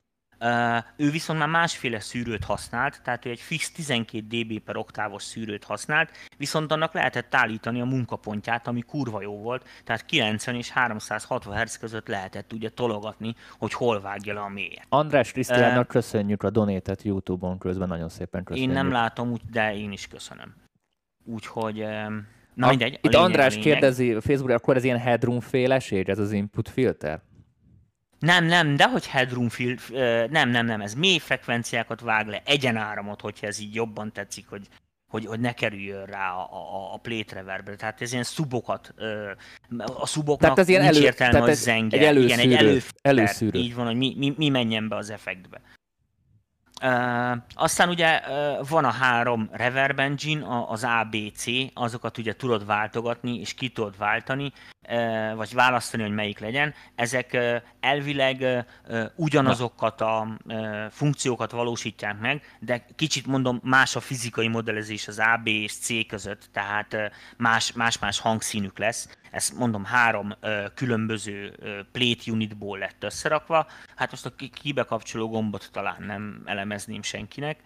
[0.95, 5.63] Ő viszont már másféle szűrőt használt, tehát ő egy fix 12 dB per oktávos szűrőt
[5.63, 11.57] használt, viszont annak lehetett állítani a munkapontját, ami kurva jó volt, tehát 90 és 360
[11.57, 14.85] Hz között lehetett ugye tologatni, hogy hol vágja le a mélyet.
[14.89, 18.69] András Krisztiánnak uh, köszönjük a donétet YouTube-on közben, nagyon szépen köszönjük.
[18.69, 20.55] Én nem látom, de én is köszönöm.
[21.25, 21.85] Úgyhogy...
[22.53, 22.93] Na a, mindegy.
[22.93, 27.21] Itt lényeg, András kérdezi Facebookra, akkor ez ilyen headroom féleség, ez az input filter?
[28.19, 29.79] Nem, nem, de hogy headroom field,
[30.31, 34.67] nem, nem, nem, ez mély frekvenciákat vág le, egyenáramot, hogyha ez így jobban tetszik, hogy,
[35.09, 37.75] hogy, hogy ne kerüljön rá a, a, a plate reverbre.
[37.75, 38.93] Tehát ez ilyen szubokat,
[39.99, 41.97] a szuboknak tehát ez ilyen nincs elő, értelme, tehát hogy zenge.
[41.97, 42.97] Egy előszűrő, Igen, egy előszűrő.
[43.01, 43.59] előszűrő.
[43.59, 45.61] Így van, hogy mi, mi, mi menjen be az effektbe.
[46.83, 53.39] Uh, aztán ugye uh, van a három reverb engine, az ABC, azokat ugye tudod váltogatni,
[53.39, 54.51] és ki tudod váltani,
[55.35, 56.73] vagy választani, hogy melyik legyen.
[56.95, 57.37] Ezek
[57.79, 58.65] elvileg
[59.15, 60.37] ugyanazokat a
[60.89, 66.07] funkciókat valósítják meg, de kicsit mondom, más a fizikai modellezés az A, B és C
[66.07, 66.95] között, tehát
[67.37, 70.33] más, más-más hangszínük lesz ezt mondom három
[70.73, 71.55] különböző
[71.91, 73.67] plate unitból lett összerakva.
[73.95, 77.59] Hát most a kibekapcsoló gombot talán nem elemezném senkinek.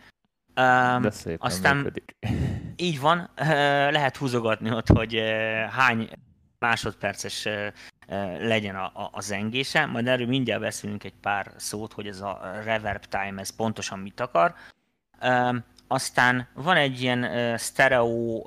[0.54, 2.16] De szépen aztán működik.
[2.76, 3.30] így van,
[3.90, 5.22] lehet húzogatni ott, hogy
[5.72, 6.10] hány
[6.64, 7.48] másodperces
[8.40, 12.62] legyen a, a, a zengése, majd erről mindjárt beszélünk egy pár szót, hogy ez a
[12.64, 14.56] reverb time, ez pontosan mit akar.
[15.88, 18.44] Aztán van egy ilyen stereo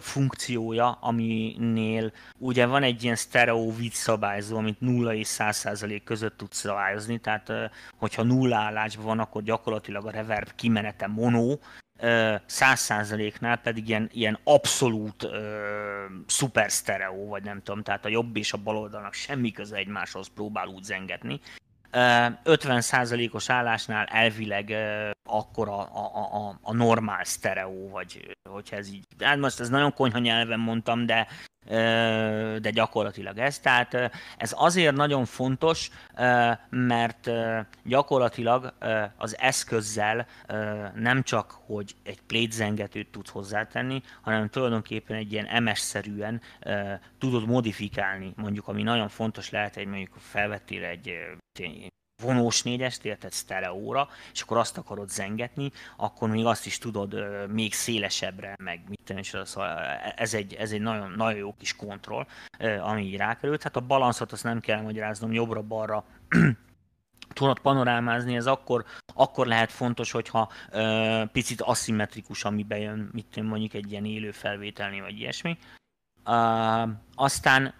[0.00, 6.58] funkciója, aminél ugye van egy ilyen stereo víz szabályzó, amit 0 és 100% között tudsz
[6.58, 7.52] szabályozni, tehát
[7.96, 11.56] hogyha nulla állásban van, akkor gyakorlatilag a reverb kimenete mono,
[12.46, 18.36] száz százaléknál pedig ilyen, ilyen abszolút ö, szuper sztereó, vagy nem tudom, tehát a jobb
[18.36, 21.40] és a bal oldalnak semmi köze egymáshoz próbál úgy zengetni.
[22.44, 24.74] 50%-os állásnál elvileg
[25.24, 29.92] akkor a, a, a, a normál sztereó, vagy hogyha ez így, hát most ez nagyon
[29.92, 31.26] konyha nyelven mondtam, de
[32.60, 33.58] de gyakorlatilag ez.
[33.58, 33.94] Tehát
[34.36, 35.90] ez azért nagyon fontos,
[36.70, 37.30] mert
[37.84, 38.74] gyakorlatilag
[39.16, 40.26] az eszközzel
[40.94, 46.40] nem csak, hogy egy plétzengetőt tudsz hozzátenni, hanem tulajdonképpen egy ilyen MS-szerűen
[47.18, 51.12] tudod modifikálni, mondjuk ami nagyon fontos lehet, egy mondjuk felvettél egy
[52.24, 57.14] vonós négyest, érted sztereóra, és akkor azt akarod zengetni, akkor még azt is tudod
[57.48, 59.78] még szélesebbre, meg mit tenni, szóval
[60.16, 62.26] ez egy, ez egy nagyon, nagyon jó kis kontroll,
[62.80, 63.62] ami így rákerült.
[63.62, 66.04] Hát a balanszot azt nem kell magyaráznom jobbra-balra
[67.34, 68.84] tudod panorámázni, ez akkor,
[69.14, 75.00] akkor lehet fontos, hogyha ö, picit aszimmetrikus, ami bejön, mit mondjuk egy ilyen élő felvételni,
[75.00, 75.58] vagy ilyesmi.
[76.26, 77.74] Uh, aztán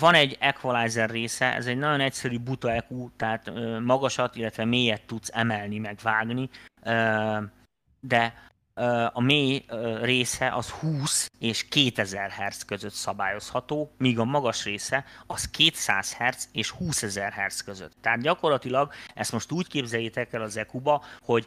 [0.00, 5.30] van egy equalizer része, ez egy nagyon egyszerű buta EQ, tehát magasat, illetve mélyet tudsz
[5.32, 6.48] emelni, meg vágni,
[8.00, 8.34] de
[9.12, 9.64] a mély
[10.00, 16.48] része az 20 és 2000 Hz között szabályozható, míg a magas része az 200 Hz
[16.52, 17.92] és 20 000 Hz között.
[18.00, 21.46] Tehát gyakorlatilag ezt most úgy képzeljétek el az EQ-ba, hogy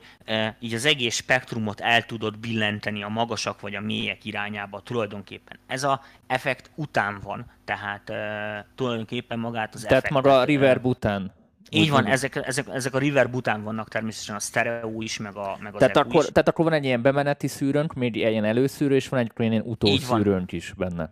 [0.59, 5.59] így az egész spektrumot el tudod billenteni a magasak vagy a mélyek irányába tulajdonképpen.
[5.67, 8.11] Ez a effekt után van, tehát
[8.75, 11.37] tulajdonképpen magát az Tehát maga a reverb után
[11.69, 15.57] így van, ezek, ezek, ezek a River után vannak természetesen a stereo is, meg, a,
[15.61, 16.29] meg az tehát akkor, is.
[16.29, 20.51] Tehát akkor van egy ilyen bemeneti szűrőnk, még ilyen előszűrő, és van egy ilyen utószűrőnk
[20.51, 21.11] is benne.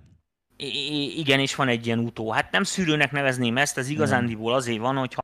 [0.58, 2.32] I- igen, és van egy ilyen utó.
[2.32, 5.22] Hát nem szűrőnek nevezném ezt, ez igazándiból azért van, hogyha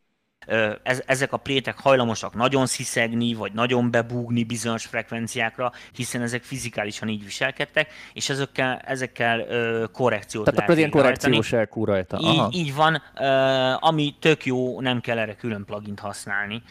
[1.06, 7.24] ezek a plétek hajlamosak nagyon sziszegni, vagy nagyon bebúgni bizonyos frekvenciákra, hiszen ezek fizikálisan így
[7.24, 9.46] viselkedtek, és ezekkel, ezekkel
[9.92, 12.18] korrekciót Tehát lehet ilyen korrekciós elkú rajta.
[12.18, 12.50] Aha.
[12.52, 12.96] Így, így van,
[13.80, 16.64] ami tök jó, nem kell erre külön plugin használni.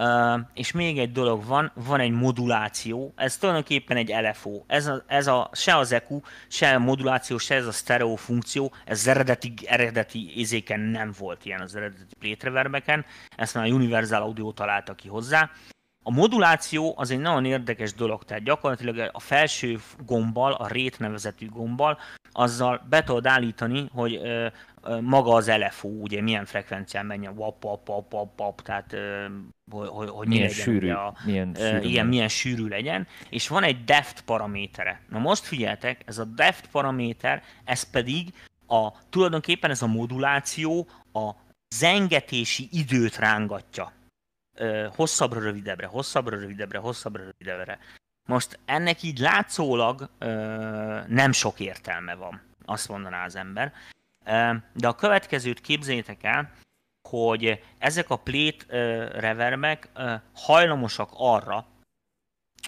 [0.00, 4.62] Uh, és még egy dolog van, van egy moduláció, ez tulajdonképpen egy LFO.
[4.66, 8.72] Ez a, ez a se az EQ, se a moduláció, se ez a stereo funkció,
[8.84, 13.04] ez eredeti, eredeti izéken nem volt ilyen az eredeti plétreverbeken,
[13.36, 15.50] ezt már a Universal Audio találta ki hozzá.
[16.02, 21.48] A moduláció az egy nagyon érdekes dolog, tehát gyakorlatilag a felső gombbal, a rét nevezetű
[21.48, 21.98] gombbal,
[22.32, 24.20] azzal be tudod állítani, hogy
[25.00, 28.96] maga az LFO, ugye milyen frekvencián menjen, wap, wap, wap, wap, wap tehát
[29.70, 33.84] hogy, hogy milyen legyen, sűrű, a, milyen sűrű igen, milyen sűrű legyen, és van egy
[33.84, 35.00] deft paramétere.
[35.08, 38.32] Na most figyeltek, ez a deft paraméter, ez pedig
[38.66, 41.30] a, tulajdonképpen ez a moduláció a
[41.74, 43.92] zengetési időt rángatja.
[44.94, 47.78] hosszabbra, rövidebbre, hosszabbra, rövidebbre, hosszabbra, rövidebbre.
[48.28, 50.10] Most ennek így látszólag
[51.06, 53.72] nem sok értelme van, azt mondaná az ember.
[54.72, 56.50] De a következőt képzeljétek el,
[57.08, 58.64] hogy ezek a plate
[59.20, 59.88] reverbek
[60.34, 61.66] hajlamosak arra,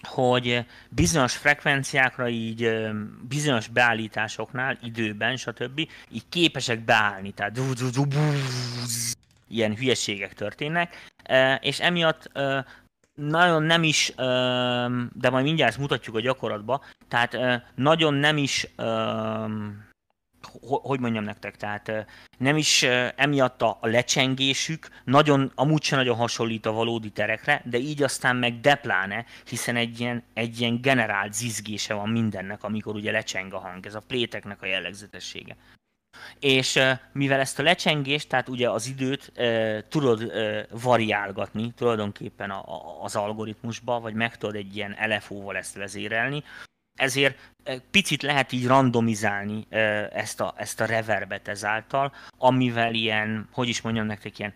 [0.03, 2.91] hogy bizonyos frekvenciákra így
[3.29, 5.79] bizonyos beállításoknál, időben, stb.
[6.11, 7.59] így képesek beállni, tehát
[9.49, 11.11] ilyen hülyeségek történnek,
[11.61, 12.31] és emiatt
[13.15, 14.13] nagyon nem is,
[15.13, 18.67] de majd mindjárt mutatjuk a gyakorlatba, tehát nagyon nem is
[20.83, 22.07] hogy mondjam nektek, tehát
[22.39, 22.83] nem is
[23.17, 28.61] emiatt a, lecsengésük nagyon, amúgy sem nagyon hasonlít a valódi terekre, de így aztán meg
[28.61, 33.87] depláne, hiszen egy ilyen, egy ilyen generált zizgése van mindennek, amikor ugye lecseng a hang,
[33.87, 35.57] ez a pléteknek a jellegzetessége.
[36.41, 36.79] És
[37.13, 43.03] mivel ezt a lecsengést, tehát ugye az időt e, tudod e, variálgatni tulajdonképpen a, a,
[43.03, 46.45] az algoritmusba, vagy meg tudod egy ilyen LFO-val ezt vezérelni,
[47.03, 47.53] ezért
[47.91, 49.67] picit lehet így randomizálni
[50.13, 54.53] ezt a, ezt a reverbet ezáltal, amivel ilyen, hogy is mondjam nektek, ilyen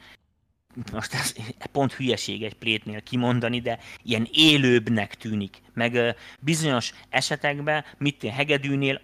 [0.92, 1.34] most ez
[1.72, 5.62] pont hülyeség egy plétnél kimondani, de ilyen élőbbnek tűnik.
[5.74, 9.00] Meg bizonyos esetekben, mit én hegedűnél,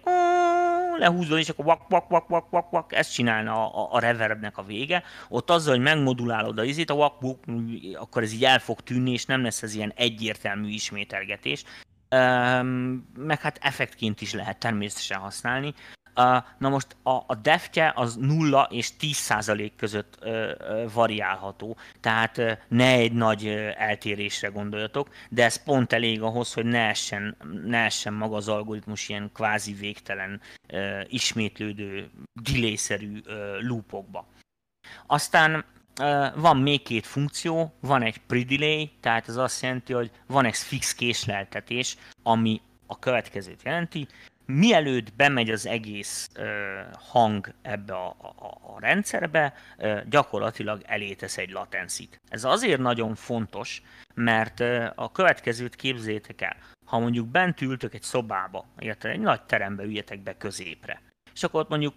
[0.97, 4.57] lehúzod, és akkor vak, vak, vak, vak, vak, vak, ezt csinálna a, a, a reverbnek
[4.57, 5.03] a vége.
[5.29, 7.37] Ott azzal, hogy megmodulálod a izét, a vak, vak,
[7.95, 11.63] akkor ez így el fog tűnni, és nem lesz ez ilyen egyértelmű ismételgetés
[13.17, 15.73] meg hát effektként is lehet természetesen használni.
[16.57, 20.25] Na most a, deftje az 0 és 10 százalék között
[20.93, 23.47] variálható, tehát ne egy nagy
[23.77, 29.09] eltérésre gondoljatok, de ez pont elég ahhoz, hogy ne essen, ne essen maga az algoritmus
[29.09, 30.41] ilyen kvázi végtelen
[31.07, 32.09] ismétlődő
[32.41, 33.21] delay-szerű
[33.59, 34.27] loopokba.
[35.07, 35.65] Aztán
[36.35, 40.93] van még két funkció, van egy pre-delay, tehát ez azt jelenti, hogy van egy fix
[40.93, 44.07] késleltetés, ami a következőt jelenti,
[44.45, 46.45] mielőtt bemegy az egész uh,
[47.09, 52.21] hang ebbe a, a, a rendszerbe, uh, gyakorlatilag elétesz egy latencit.
[52.29, 53.81] Ez azért nagyon fontos,
[54.13, 56.55] mert uh, a következőt képzétek el.
[56.85, 61.01] Ha mondjuk bent ültök egy szobába, illetve egy nagy terembe üljetek be középre,
[61.33, 61.93] és akkor ott mondjuk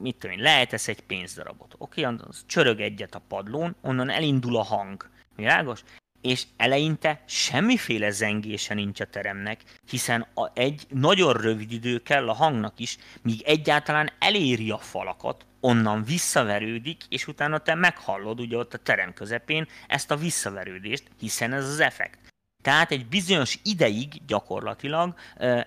[0.00, 1.74] mit tudom én, lehetesz egy pénzdarabot.
[1.78, 2.16] Oké, okay,
[2.46, 5.08] csörög egyet a padlón, onnan elindul a hang.
[5.36, 5.82] Világos?
[6.24, 12.32] és eleinte semmiféle zengése nincs a teremnek, hiszen a, egy nagyon rövid idő kell a
[12.32, 18.74] hangnak is, míg egyáltalán eléri a falakat, onnan visszaverődik, és utána te meghallod ugye ott
[18.74, 22.33] a terem közepén ezt a visszaverődést, hiszen ez az effekt.
[22.64, 25.14] Tehát egy bizonyos ideig gyakorlatilag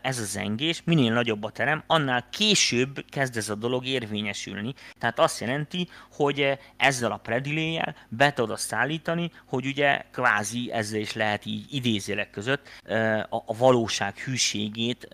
[0.02, 4.74] ez a zengés, minél nagyobb a terem, annál később kezd ez a dolog érvényesülni.
[5.00, 11.00] Tehát azt jelenti, hogy ezzel a prediléjel be tudod azt állítani, hogy ugye kvázi ezzel
[11.00, 12.70] is lehet így idézélek között
[13.30, 15.08] a valóság hűségét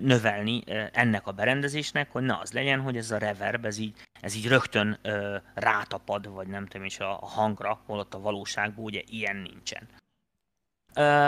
[0.00, 0.62] növelni
[0.92, 4.48] ennek a berendezésnek, hogy ne az legyen, hogy ez a reverb, ez így, ez így
[4.48, 4.98] rögtön
[5.54, 9.88] rátapad, vagy nem tudom is a hangra, holott a valóságban ugye ilyen nincsen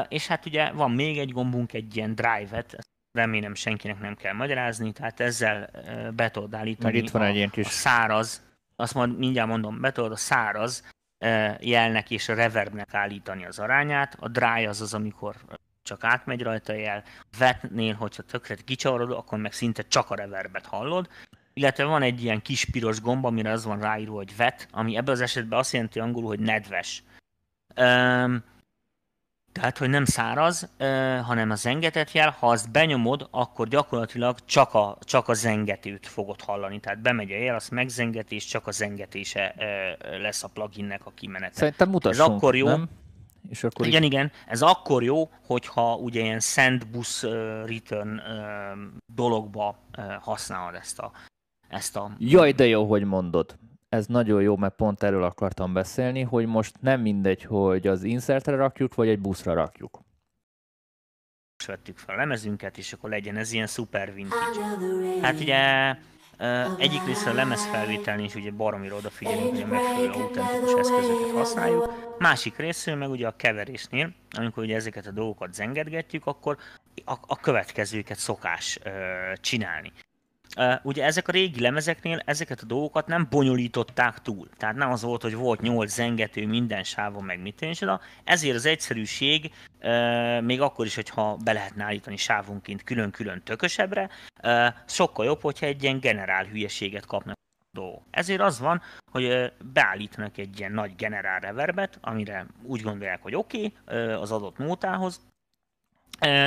[0.09, 2.79] és hát ugye van még egy gombunk, egy ilyen drive-et,
[3.13, 5.71] remélem senkinek nem kell magyarázni, tehát ezzel
[6.15, 7.67] be tudod állítani itt van a, egy ilyen kis...
[7.67, 8.43] a száraz,
[8.77, 10.85] azt majd mindjárt mondom, be tudod a száraz
[11.61, 15.37] jelnek és a reverbnek állítani az arányát, a dry az az, amikor
[15.83, 17.03] csak átmegy rajta a jel,
[17.39, 21.09] vetnél, hogyha tökre kicsavarod, akkor meg szinte csak a reverbet hallod,
[21.53, 25.15] illetve van egy ilyen kis piros gomb, amire az van ráírva, hogy vet, ami ebben
[25.15, 27.03] az esetben azt jelenti angolul, hogy nedves.
[27.77, 28.45] Um,
[29.59, 30.69] tehát, hogy nem száraz,
[31.23, 36.41] hanem a zengetett jel, ha azt benyomod, akkor gyakorlatilag csak a, csak a zengetőt fogod
[36.41, 36.81] hallani.
[36.81, 39.55] Tehát bemegy a jel, azt megzengeti, és csak a zengetése
[40.21, 41.55] lesz a pluginnek a kimenete.
[41.55, 42.89] Szerintem mutassunk, Ez akkor jó, nem?
[43.49, 44.13] És akkor igen, így...
[44.13, 44.33] igen.
[44.47, 47.23] Ez akkor jó, hogyha ugye ilyen sandbus
[47.67, 48.21] return
[49.15, 49.79] dologba
[50.21, 51.13] használod ezt a,
[51.69, 52.11] ezt a...
[52.19, 56.81] Jaj, de jó, hogy mondod ez nagyon jó, mert pont erről akartam beszélni, hogy most
[56.81, 60.01] nem mindegy, hogy az insertre rakjuk, vagy egy buszra rakjuk.
[61.57, 65.21] Most vettük fel a lemezünket, és akkor legyen ez ilyen super vintage.
[65.23, 65.95] Hát ugye
[66.79, 72.17] egyik része a lemez felvételni is ugye baromira odafigyelünk, hogy a megfelelő autentikus eszközöket használjuk.
[72.19, 76.57] Másik részről meg ugye a keverésnél, amikor ugye ezeket a dolgokat zengedgetjük, akkor
[77.05, 78.93] a, a következőket szokás uh,
[79.33, 79.93] csinálni.
[80.83, 84.49] Ugye ezek a régi lemezeknél ezeket a dolgokat nem bonyolították túl.
[84.57, 88.67] Tehát nem az volt, hogy volt nyolc zengető minden sávon, meg mit de ezért az
[88.67, 89.53] egyszerűség,
[90.41, 94.11] még akkor is, hogyha be lehetne állítani sávonként külön-külön tökösebbre,
[94.87, 97.37] sokkal jobb, hogyha egy ilyen generál hülyeséget kapnak.
[98.11, 103.73] Ezért az van, hogy beállítanak egy ilyen nagy generál reverbet, amire úgy gondolják, hogy oké,
[103.87, 105.21] okay, az adott nótához,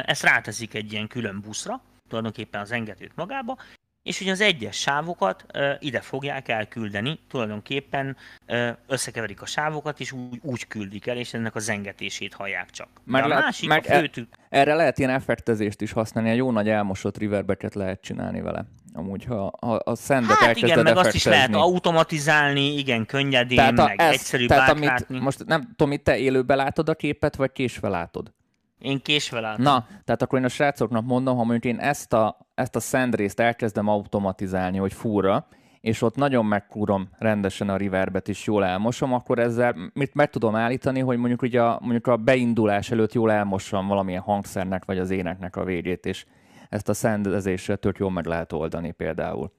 [0.06, 3.58] ezt ráteszik egy ilyen külön buszra, tulajdonképpen az engetőt magába,
[4.04, 10.12] és ugye az egyes sávokat uh, ide fogják elküldeni, tulajdonképpen uh, összekeverik a sávokat, és
[10.12, 12.88] úgy, úgy küldik el, és ennek a zengetését hallják csak.
[13.04, 14.28] Meg, lehet, másik, meg a főtük...
[14.50, 18.66] erre lehet ilyen effektezést is használni, egy jó nagy elmosott reverbeket lehet csinálni vele.
[18.94, 23.80] Amúgy, ha, ha a szendet hát igen, meg azt is lehet automatizálni, igen, könnyedén, tehát
[23.80, 27.52] a, meg ez, egyszerű tehát amit, Most nem tudom, te élőbe látod a képet, vagy
[27.52, 28.34] késve látod?
[28.82, 29.64] Én késve látom.
[29.64, 33.16] Na, tehát akkor én a srácoknak mondom, ha mondjuk én ezt a, ezt a send
[33.16, 35.48] részt elkezdem automatizálni, hogy fúra,
[35.82, 40.56] és ott nagyon megkúrom rendesen a reverbet is jól elmosom, akkor ezzel mit meg tudom
[40.56, 45.10] állítani, hogy mondjuk, ugye a, mondjuk a beindulás előtt jól elmossam valamilyen hangszernek vagy az
[45.10, 46.26] éneknek a végét, és
[46.70, 49.52] ezt a szendezésre tök jól meg lehet oldani például.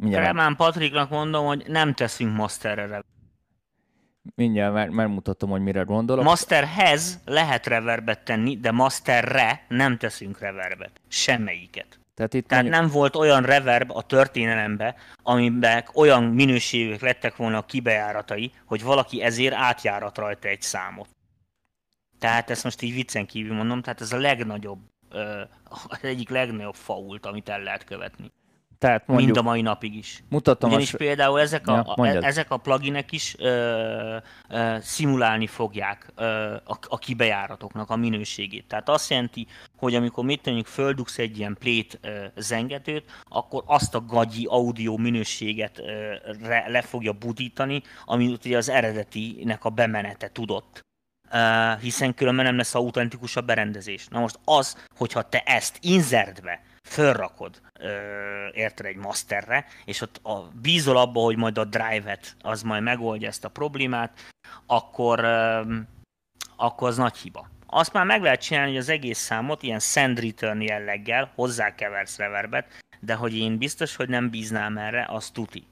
[0.00, 3.02] Remán Patriknak mondom, hogy nem teszünk masterre
[4.34, 6.24] Mindjárt mert mutatom, hogy mire gondolok.
[6.24, 11.00] Masterhez lehet reverbet tenni, de masterre nem teszünk reverbet.
[11.08, 12.00] Semmelyiket.
[12.14, 12.82] Tehát, itt Tehát mondjuk...
[12.82, 19.22] nem volt olyan reverb a történelemben, amiben olyan minőségűek lettek volna a kibejáratai, hogy valaki
[19.22, 21.08] ezért átjárat rajta egy számot.
[22.18, 24.80] Tehát ezt most így viccen kívül mondom, tehát ez a legnagyobb,
[25.64, 28.32] az egyik legnagyobb fault, amit el lehet követni.
[28.82, 30.22] Tehát mondjuk, mind a mai napig is.
[30.28, 30.96] Mutatom Ugyanis a...
[30.96, 34.16] például ezek a, ja, ezek a pluginek is ö,
[34.48, 36.24] ö, szimulálni fogják ö,
[36.64, 38.66] a, a kibejáratoknak a minőségét.
[38.66, 43.94] Tehát azt jelenti, hogy amikor mit mondjuk földugsz egy ilyen plét ö, zengetőt, akkor azt
[43.94, 50.30] a gagyi audio minőséget ö, re, le fogja budítani, amit ugye az eredetinek a bemenete
[50.32, 50.80] tudott.
[51.34, 54.06] Uh, hiszen különben nem lesz autentikus a berendezés.
[54.08, 57.60] Na most az, hogyha te ezt inzertbe fölrakod,
[58.52, 63.28] érted, egy masterre, és ott a, bízol abba, hogy majd a drive-et az majd megoldja
[63.28, 64.20] ezt a problémát,
[64.66, 65.24] akkor,
[66.56, 67.50] akkor az nagy hiba.
[67.66, 72.66] Azt már meg lehet csinálni, hogy az egész számot ilyen send return jelleggel hozzákeversz reverbet,
[73.00, 75.66] de hogy én biztos, hogy nem bíznám erre, az tuti.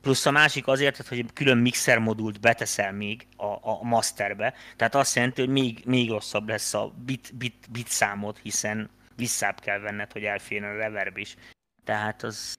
[0.00, 5.14] Plusz a másik azért, hogy külön mixer modult beteszel még a, a masterbe, tehát azt
[5.14, 10.12] jelenti, hogy még, még rosszabb lesz a bit, bit, bit számot, hiszen visszább kell venned,
[10.12, 11.36] hogy elférjen a reverb is.
[11.84, 12.54] Tehát az...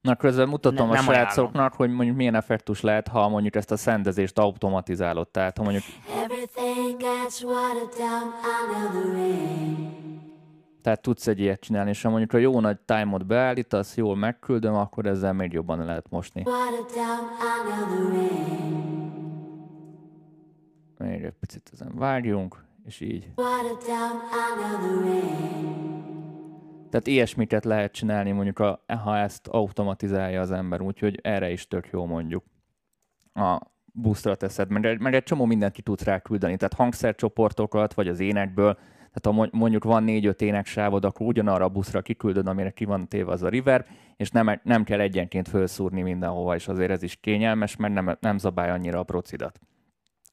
[0.00, 1.76] Na közben mutatom ne, a srácoknak, ajánlom.
[1.76, 5.28] hogy mondjuk milyen effektus lehet, ha mondjuk ezt a szendezést automatizálod.
[5.28, 5.84] Tehát ha mondjuk...
[10.82, 14.74] Tehát tudsz egy ilyet csinálni, és ha mondjuk a jó nagy time-ot beállítasz, jól megküldöm,
[14.74, 16.44] akkor ezzel még jobban lehet mosni.
[20.98, 23.28] Még egy picit ezen várjunk, és így.
[26.90, 31.88] Tehát ilyesmiket lehet csinálni, mondjuk a, ha ezt automatizálja az ember, úgyhogy erre is tök
[31.92, 32.44] jó mondjuk
[33.34, 33.60] a
[33.92, 38.20] buszra teszed, mert, mert egy csomó mindent ki tudsz rá küldeni, tehát hangszercsoportokat, vagy az
[38.20, 38.78] énekből,
[39.14, 43.32] tehát ha mondjuk van négy-öt éneksávod, akkor ugyanarra a buszra kiküldöd, amire ki van téve
[43.32, 47.76] az a river, és nem, nem kell egyenként felszúrni mindenhova, és azért ez is kényelmes,
[47.76, 49.60] mert nem, nem zabálja annyira a procidat.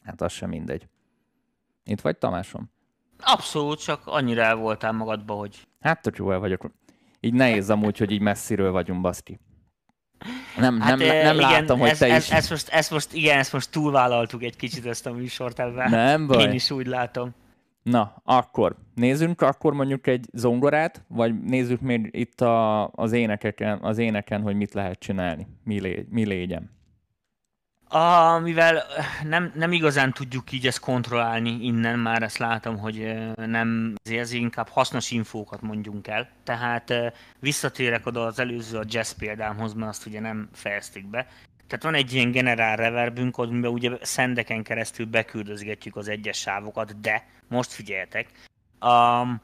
[0.04, 0.88] Hát az sem mindegy.
[1.84, 2.72] Itt vagy, Tamásom?
[3.20, 5.68] Abszolút, csak annyira el voltál magadba, hogy...
[5.80, 6.72] Hát tök jó el vagyok.
[7.20, 9.40] Így nehéz amúgy, hogy így messziről vagyunk, baszki.
[10.58, 12.32] Nem, hát, nem, nem igen, látom, hogy ez, te ez, is...
[12.32, 15.90] Ezt most, ezt most, igen, ezt most túlvállaltuk egy kicsit ezt a műsort ebben.
[15.90, 16.44] Nem baj.
[16.44, 17.34] Én is úgy látom.
[17.84, 23.98] Na, akkor nézzünk akkor mondjuk egy zongorát, vagy nézzük még itt a, az, énekeken, az
[23.98, 26.72] éneken, hogy mit lehet csinálni, mi, lé, mi légyen.
[27.94, 28.84] A, mivel
[29.24, 34.68] nem, nem igazán tudjuk így ezt kontrollálni innen, már ezt látom, hogy nem, ezért inkább
[34.68, 36.30] hasznos infókat mondjunk el.
[36.44, 36.94] Tehát
[37.40, 41.28] visszatérek oda az előző a jazz példámhoz, mert azt ugye nem fejezték be.
[41.68, 47.28] Tehát van egy ilyen generál reverbünk, amiben ugye szendeken keresztül beküldözgetjük az egyes sávokat, de
[47.48, 48.28] most figyeljetek,
[48.82, 49.42] um,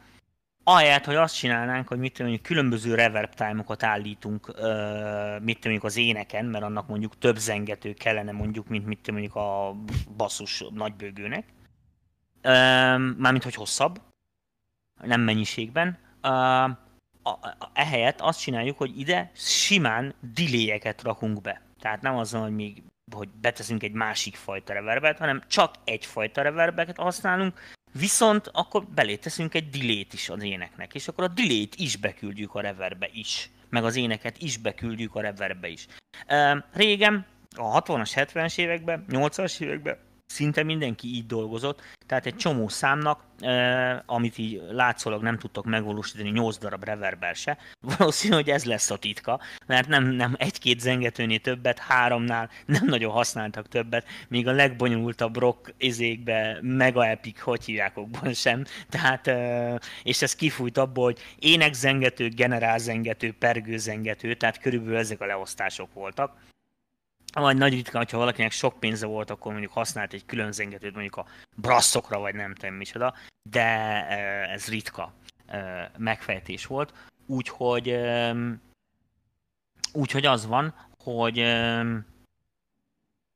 [0.67, 4.45] ahelyett, hogy azt csinálnánk, hogy mit tudom, különböző reverb time-okat állítunk,
[5.41, 9.75] mit tudom, az éneken, mert annak mondjuk több zengető kellene mondjuk, mint mit tudom, a
[10.17, 11.45] basszus nagybőgőnek.
[13.17, 14.01] Mármint, hogy hosszabb,
[15.01, 15.97] nem mennyiségben.
[17.73, 21.61] Ehelyett azt csináljuk, hogy ide simán delayeket rakunk be.
[21.79, 22.83] Tehát nem azon, hogy még
[23.15, 29.69] hogy beteszünk egy másik fajta reverbet, hanem csak egyfajta reverbeket használunk, viszont akkor beléteszünk egy
[29.69, 33.95] delay is az éneknek, és akkor a delay is beküldjük a reverbe is, meg az
[33.95, 35.87] éneket is beküldjük a reverbe is.
[36.73, 37.25] Régen,
[37.55, 39.97] a 60-as, 70-es években, 80-as években
[40.27, 46.29] szinte mindenki így dolgozott, tehát egy csomó számnak, eh, amit így látszólag nem tudtok megvalósítani
[46.29, 47.57] 8 darab reverber se,
[47.97, 53.11] valószínű, hogy ez lesz a titka, mert nem, nem egy-két zengetőnél többet, háromnál nem nagyon
[53.11, 60.21] használtak többet, még a legbonyolultabb rock izékbe, mega epic, hogy hívjákokban sem, tehát, eh, és
[60.21, 66.35] ez kifújt abból, hogy énekzengető, generálzengető, pergőzengető, tehát körülbelül ezek a leosztások voltak
[67.33, 71.15] vagy nagy ritka, hogyha valakinek sok pénze volt, akkor mondjuk használt egy külön zengetőt mondjuk
[71.15, 71.25] a
[71.55, 73.13] brasszokra, vagy nem tudom micsoda,
[73.49, 73.65] de
[74.47, 75.13] ez ritka
[75.97, 76.93] megfejtés volt.
[77.25, 77.99] Úgyhogy,
[79.93, 80.73] úgyhogy az van,
[81.03, 81.37] hogy,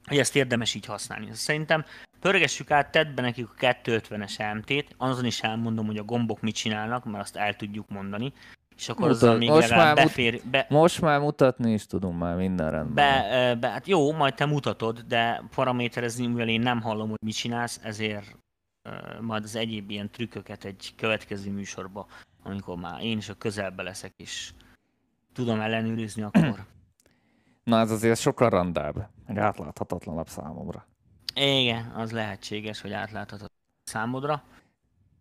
[0.07, 1.33] hogy ezt érdemes így használni.
[1.33, 1.85] Szerintem
[2.19, 6.55] pörgessük át, tedd be nekik a 250-es MT-t, azon is elmondom, hogy a gombok mit
[6.55, 8.33] csinálnak, mert azt el tudjuk mondani
[8.81, 10.41] és akkor Mutat, azzal még most már befér...
[10.51, 12.93] Be, most már mutatni is tudunk már minden rendben.
[12.93, 17.35] Be, be, hát jó, majd te mutatod, de paraméterezni, mivel én nem hallom, hogy mit
[17.35, 18.37] csinálsz, ezért
[18.89, 22.07] uh, majd az egyéb ilyen trükköket egy következő műsorba,
[22.43, 24.51] amikor már én is a közelbe leszek, és
[25.33, 26.65] tudom ellenőrizni, akkor...
[27.63, 30.87] Na ez azért sokkal randább, meg átláthatatlanabb számomra.
[31.35, 33.49] Igen, az lehetséges, hogy átláthatatlan
[33.83, 34.43] számodra.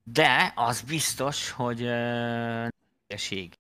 [0.05, 2.69] De az biztos, hogy uh,
[3.11, 3.53] hülyeség.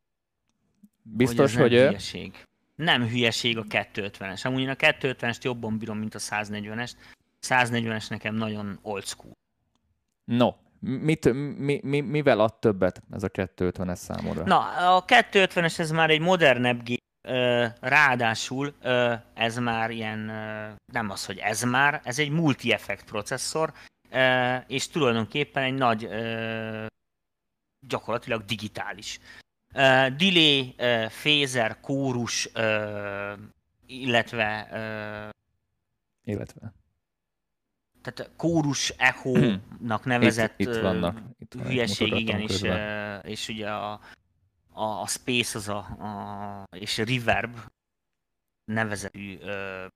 [1.02, 2.44] Biztos, hogy, hogy nem hülyeség.
[2.74, 4.46] Nem hülyeség a 250-es.
[4.46, 6.92] Amúgy én a 250-est jobban bírom, mint a 140-est.
[7.46, 9.32] 140-es nekem nagyon old school.
[10.24, 14.44] No, mit, mi, mi, mivel ad többet ez a 250-es számodra?
[14.44, 17.02] Na, a 250-es ez már egy modernebb gép,
[17.80, 18.74] ráadásul
[19.34, 20.18] ez már ilyen,
[20.92, 23.72] nem az, hogy ez már, ez egy multi-effekt processzor,
[24.66, 26.08] és tulajdonképpen egy nagy
[27.80, 29.18] gyakorlatilag digitális.
[29.74, 33.38] Uh, delay, uh, phaser, kórus, uh,
[33.86, 34.68] illetve...
[34.72, 36.72] Uh, illetve.
[38.02, 41.18] Tehát kórus echo-nak nevezett itt, itt vannak.
[41.38, 44.00] Itt hülyeség, igen, és, uh, és ugye a
[44.72, 47.58] a, a Space az a, a, és a Reverb
[48.64, 49.86] nevezetű ö,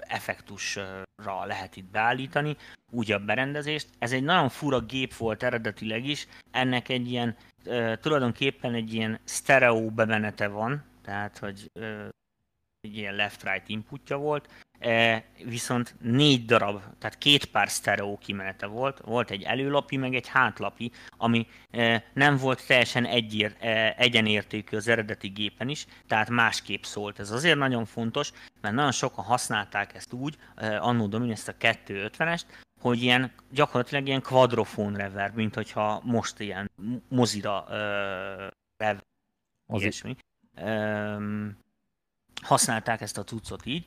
[0.00, 2.56] effektusra lehet itt beállítani,
[2.90, 3.88] úgy a berendezést.
[3.98, 7.36] Ez egy nagyon fura gép volt eredetileg is, ennek egy ilyen,
[8.00, 11.70] tulajdonképpen egy ilyen stereo bemenete van, tehát hogy
[12.80, 14.48] egy ilyen left-right inputja volt,
[15.44, 20.90] viszont négy darab, tehát két pár sztereó kimenete volt, volt egy előlapi, meg egy hátlapi,
[21.16, 27.18] ami e, nem volt teljesen egyér, e, egyenértékű az eredeti gépen is, tehát másképp szólt.
[27.18, 31.54] Ez azért nagyon fontos, mert nagyon sokan használták ezt úgy, e, annó Domin ezt a
[31.60, 32.44] 250-est,
[32.80, 36.70] hogy ilyen gyakorlatilag ilyen quadrofón reverb, mint hogyha most ilyen
[37.08, 37.74] mozira uh,
[38.76, 39.02] reverb,
[39.72, 40.16] ilyesmi.
[40.62, 41.58] Um,
[42.42, 43.84] használták ezt a cuccot így,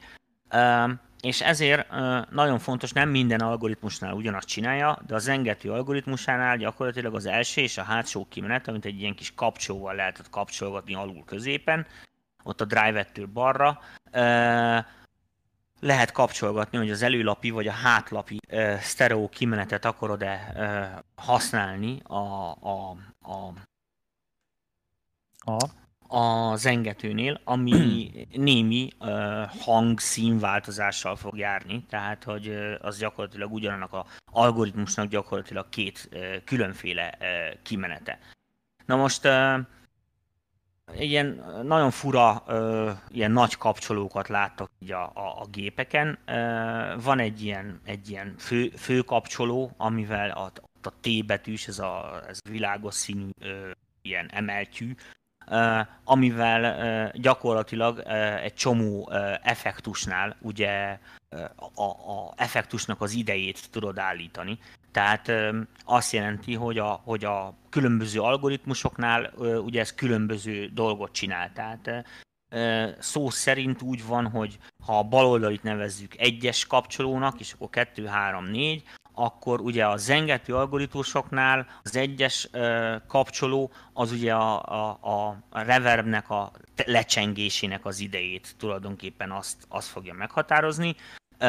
[1.21, 1.89] és ezért
[2.29, 7.77] nagyon fontos, nem minden algoritmusnál ugyanazt csinálja, de az engető algoritmusánál gyakorlatilag az első és
[7.77, 11.85] a hátsó kimenet, amit egy ilyen kis kapcsolóval lehetett kapcsolgatni alul középen,
[12.43, 13.79] ott a drive-ettől balra,
[15.79, 18.37] lehet kapcsolgatni, hogy az előlapi vagy a hátlapi
[18.81, 20.53] stereo kimenetet akarod-e
[21.15, 23.53] használni a, a, a,
[25.51, 25.57] a
[26.11, 29.09] a zengetőnél, ami némi uh,
[29.59, 36.43] hang színváltozással fog járni, tehát hogy uh, az gyakorlatilag ugyanannak a algoritmusnak gyakorlatilag két uh,
[36.43, 38.19] különféle uh, kimenete.
[38.85, 39.59] Na most uh,
[40.99, 46.17] ilyen nagyon fura, uh, ilyen nagy kapcsolókat láttak így a, a, a gépeken.
[46.27, 50.51] Uh, van egy ilyen, egy ilyen fő, főkapcsoló, amivel a,
[50.81, 54.95] a T betűs, ez a, ez világos színű uh, ilyen emeltyű,
[56.03, 57.99] amivel gyakorlatilag
[58.43, 60.99] egy csomó effektusnál ugye
[61.75, 64.59] a, a effektusnak az idejét tudod állítani.
[64.91, 65.31] Tehát
[65.85, 71.51] azt jelenti, hogy a, hogy a különböző algoritmusoknál ugye ez különböző dolgot csinál.
[71.53, 72.05] Tehát
[72.99, 78.45] szó szerint úgy van, hogy ha a baloldalit nevezzük egyes kapcsolónak, és akkor 2, 3,
[78.45, 78.83] 4,
[79.13, 84.63] akkor ugye a zengető algoritmusoknál az egyes ö, kapcsoló az ugye a,
[85.01, 86.51] a, a reverbnek a
[86.85, 90.95] lecsengésének az idejét tulajdonképpen azt, azt fogja meghatározni.
[91.37, 91.45] Ö,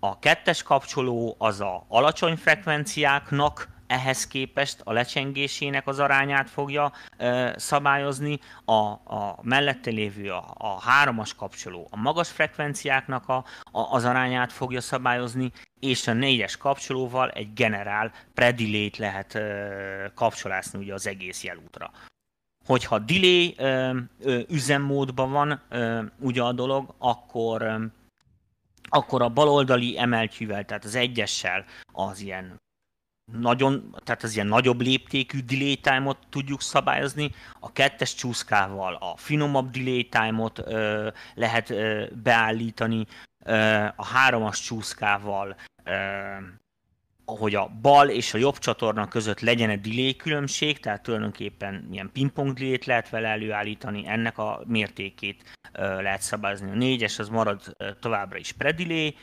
[0.00, 7.50] a kettes kapcsoló az a alacsony frekvenciáknak ehhez képest a lecsengésének az arányát fogja ö,
[7.56, 14.04] szabályozni, a, a mellette lévő a, a háromas kapcsoló a magas frekvenciáknak a, a, az
[14.04, 21.06] arányát fogja szabályozni, és a négyes kapcsolóval egy generál predilét lehet ö, kapcsolászni ugye az
[21.06, 21.90] egész jelútra.
[22.66, 27.84] Hogyha delay ö, ö, üzemmódban van ö, ugye a dolog, akkor ö,
[28.88, 32.60] akkor a baloldali emeltyűvel, tehát az egyessel az ilyen
[33.32, 39.70] nagyon, tehát az ilyen nagyobb léptékű delay time-ot tudjuk szabályozni, a kettes csúszkával a finomabb
[39.70, 43.06] delay time-ot ö, lehet ö, beállítani,
[43.44, 45.92] ö, a háromas csúszkával ö,
[47.26, 52.10] hogy a bal és a jobb csatorna között legyen egy delay különbség, tehát tulajdonképpen ilyen
[52.12, 56.70] pingpong delay lehet vele előállítani, ennek a mértékét lehet szabályozni.
[56.70, 59.16] A négyes az marad továbbra is predelay,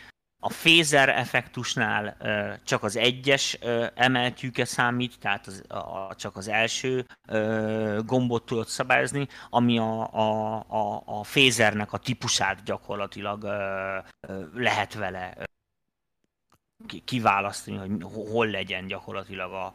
[0.45, 2.17] a phaser effektusnál
[2.63, 3.53] csak az egyes
[3.95, 7.05] emeltjűke számít, tehát az, a, csak az első
[8.05, 13.43] gombot tudod szabályozni, ami a, a, a, a phasernek a típusát gyakorlatilag
[14.53, 15.33] lehet vele
[17.05, 17.91] kiválasztani, hogy
[18.31, 19.73] hol legyen gyakorlatilag a,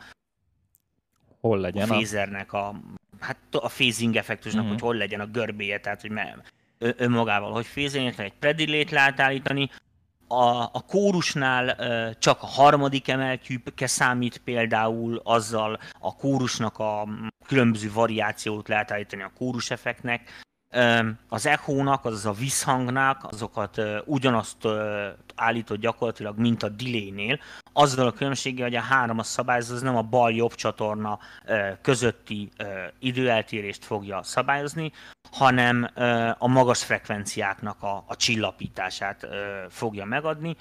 [1.41, 2.81] hol legyen a phasernek a,
[3.21, 4.73] hát a phasing effektusnak, mm-hmm.
[4.73, 6.12] hogy hol legyen a görbéje, tehát hogy
[6.79, 9.71] önmagával hogy fézelni, egy predilét lehet állítani,
[10.29, 11.76] a, a kórusnál
[12.18, 17.09] csak a harmadik emeltjűke számít például, azzal a kórusnak a
[17.47, 20.47] különböző variációt lehet állítani a kórus effektnek.
[21.29, 24.69] Az echo-nak, azaz a visszhangnak, azokat ugyanazt
[25.35, 27.39] állított gyakorlatilag, mint a delay-nél,
[27.73, 31.19] azzal a különbséggel, hogy a három a szabályozó, az nem a bal-jobb csatorna
[31.83, 32.51] közötti
[32.99, 34.93] időeltérést fogja szabályozni,
[35.31, 35.89] hanem
[36.39, 39.29] a magas frekvenciáknak a, a csillapítását
[39.69, 40.57] fogja megadni.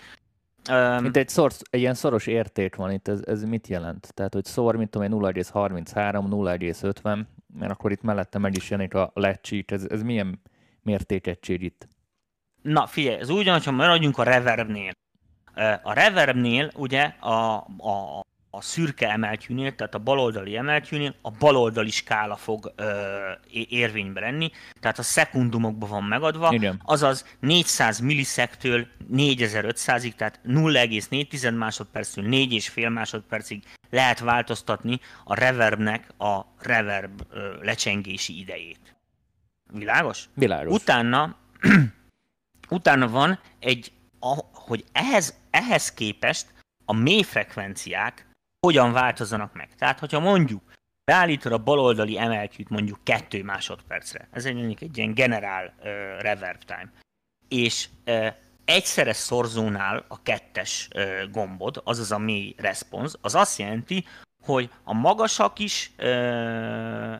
[0.99, 4.13] Mint egy, szor, egy ilyen szoros érték van itt, ez, ez mit jelent?
[4.13, 7.25] Tehát, hogy szor, mint tudom 0,33, 0,50,
[7.57, 10.41] mert akkor itt mellette meg is jelenik a lecsít, ez, ez milyen
[10.81, 11.87] mértékegység itt?
[12.61, 14.91] Na figyelj, ez úgy van, ha maradjunk a reverbnél.
[15.83, 18.25] A reverbnél ugye a, a,
[18.57, 23.31] a szürke emeltyűnél, tehát a baloldali emeltyűnél a baloldali skála fog ö,
[23.69, 26.81] érvénybe lenni, tehát a szekundumokban van megadva, Igen.
[26.85, 37.21] azaz 400 milliszektől 4500-ig, tehát 0,4 másodperctől 4,5 másodpercig lehet változtatni a reverbnek a reverb
[37.61, 38.95] lecsengési idejét.
[39.73, 40.29] Világos?
[40.33, 40.73] Világos.
[40.73, 41.35] Utána,
[42.69, 46.45] utána van egy, a, hogy ehhez, ehhez képest
[46.85, 48.26] a mély frekvenciák
[48.59, 49.75] hogyan változanak meg.
[49.75, 50.61] Tehát, hogyha mondjuk
[51.03, 55.83] beállítod a baloldali emelkűt mondjuk 2 másodpercre, ez egy mondjuk egy ilyen generál uh,
[56.21, 56.91] reverb time,
[57.47, 58.27] és uh,
[58.65, 64.05] egyszeres szorzónál a kettes uh, gombod, azaz a mély response, az azt jelenti,
[64.43, 67.15] hogy a magasak is, uh,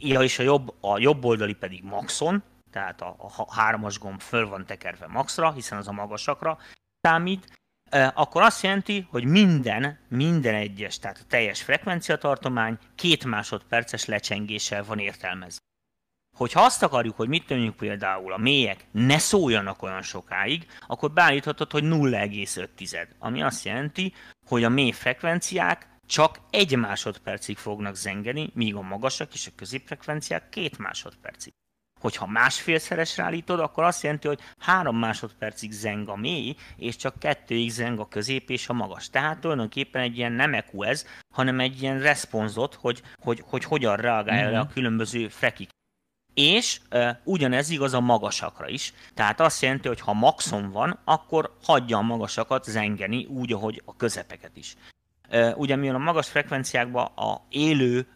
[0.00, 4.48] ja, és a jobb, a jobb oldali pedig maxon, tehát a, a hármas gomb föl
[4.48, 6.58] van tekerve maxra, hiszen az a magasakra
[7.00, 7.58] számít,
[8.14, 14.98] akkor azt jelenti, hogy minden, minden egyes, tehát a teljes frekvenciatartomány két másodperces lecsengéssel van
[14.98, 15.58] értelmezve.
[16.36, 21.70] Hogyha azt akarjuk, hogy mit tűnjük például a mélyek ne szóljanak olyan sokáig, akkor beállíthatod,
[21.70, 24.14] hogy 0,5, ami azt jelenti,
[24.46, 30.48] hogy a mély frekvenciák csak egy másodpercig fognak zengeni, míg a magasak és a középfrekvenciák
[30.48, 31.52] két másodpercig.
[32.00, 37.70] Hogyha másfélszeresre állítod, akkor azt jelenti, hogy három másodpercig zeng a mély, és csak kettőig
[37.70, 39.10] zeng a közép és a magas.
[39.10, 43.96] Tehát tulajdonképpen egy ilyen nem EQ ez, hanem egy ilyen responzot, hogy, hogy, hogy hogyan
[43.96, 44.52] reagálja mm-hmm.
[44.52, 45.68] le a különböző frekik.
[46.34, 48.92] És e, ugyanez igaz a magasakra is.
[49.14, 53.96] Tehát azt jelenti, hogy ha maxon van, akkor hagyja a magasakat zengeni úgy, ahogy a
[53.96, 54.76] közepeket is.
[55.54, 58.06] Ugye mivel a magas frekvenciákban a élő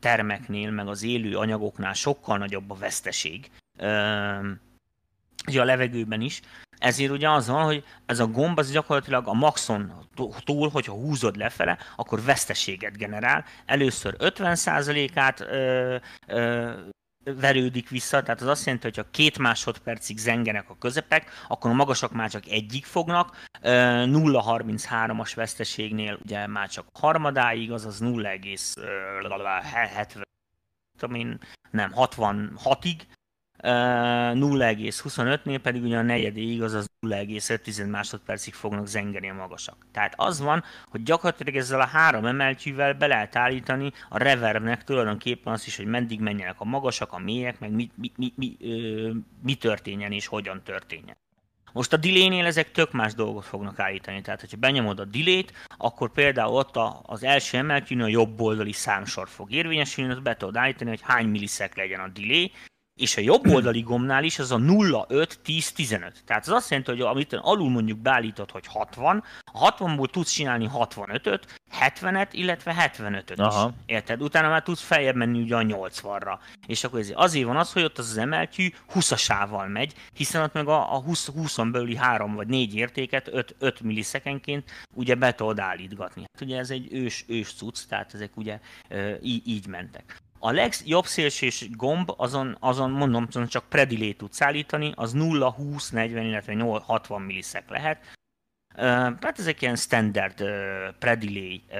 [0.00, 3.50] termeknél, meg az élő anyagoknál sokkal nagyobb a veszteség,
[5.46, 6.40] ugye a levegőben is,
[6.78, 9.92] ezért ugye az van, hogy ez a gomb az gyakorlatilag a maxon
[10.44, 13.44] túl, hogyha húzod lefele, akkor veszteséget generál.
[13.66, 15.96] Először 50%-át ö,
[16.26, 16.72] ö,
[17.24, 21.74] verődik vissza, tehát az azt jelenti, hogy ha két másodpercig zengenek a közepek, akkor a
[21.74, 30.22] magasak már csak egyik fognak, 0,33-as veszteségnél ugye már csak harmadáig, azaz 0,70
[31.70, 33.00] nem, 66-ig,
[33.62, 39.86] 0,25-nél pedig ugye a negyedéig, azaz 0,5 másodpercig fognak zengeni a magasak.
[39.92, 45.52] Tehát az van, hogy gyakorlatilag ezzel a három emeltyűvel be lehet állítani a reverbnek tulajdonképpen
[45.52, 49.10] azt is, hogy meddig menjenek a magasak, a mélyek, meg mi, mi, mi, mi, ö,
[49.42, 51.16] mi történjen és hogyan történjen.
[51.72, 54.20] Most a delay-nél ezek tök más dolgot fognak állítani.
[54.20, 58.72] Tehát, hogyha benyomod a delay-t, akkor például ott a, az első emeltyűn a jobb oldali
[58.72, 62.52] számsor fog érvényesülni, ott be tudod állítani, hogy hány milliszek legyen a delay,
[63.00, 66.22] és a jobb oldali gombnál is az a 0, 5, 10, 15.
[66.26, 70.70] Tehát az azt jelenti, hogy amit alul mondjuk beállított, hogy 60, a 60-ból tudsz csinálni
[70.74, 73.68] 65-öt, 70-et, illetve 75-öt Aha.
[73.68, 73.74] is.
[73.86, 74.22] Érted?
[74.22, 76.38] Utána már tudsz feljebb menni ugye a 80-ra.
[76.66, 80.52] És akkor ezért azért van az, hogy ott az, az emeltyű 20-asával megy, hiszen ott
[80.52, 85.34] meg a, a 20, 20-on belüli 3 vagy 4 értéket 5, 5 milliszekenként ugye be
[85.34, 86.24] tudod állítgatni.
[86.32, 88.60] Hát ugye ez egy ős, ős cucc, tehát ezek ugye
[89.22, 90.20] így, így mentek.
[90.44, 96.24] A legjobb szélsős gomb, azon, azon mondom, csak predilé tudsz állítani, az 0, 20, 40,
[96.24, 97.98] illetve 60 milliszek lehet.
[98.74, 100.48] Tehát ezek ilyen standard uh,
[100.98, 101.76] predilé uh,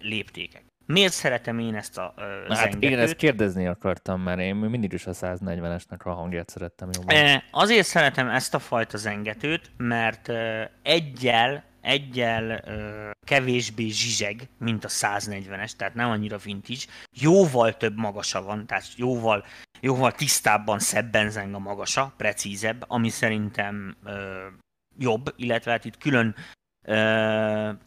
[0.00, 0.64] léptékek.
[0.86, 2.14] Miért szeretem én ezt a
[2.48, 6.88] uh, hát Én ezt kérdezni akartam, mert én mindig is a 140-esnek a hangját szerettem
[6.92, 7.42] jobban.
[7.50, 10.32] Azért szeretem ezt a fajta zengetőt, mert
[10.82, 16.82] egyel egyel ö, kevésbé zsizseg, mint a 140-es, tehát nem annyira vintage.
[17.12, 19.44] Jóval több magasa van, tehát jóval,
[19.80, 24.46] jóval tisztábban, szebben zeng a magasa, precízebb, ami szerintem ö,
[24.98, 26.34] jobb, illetve hát itt külön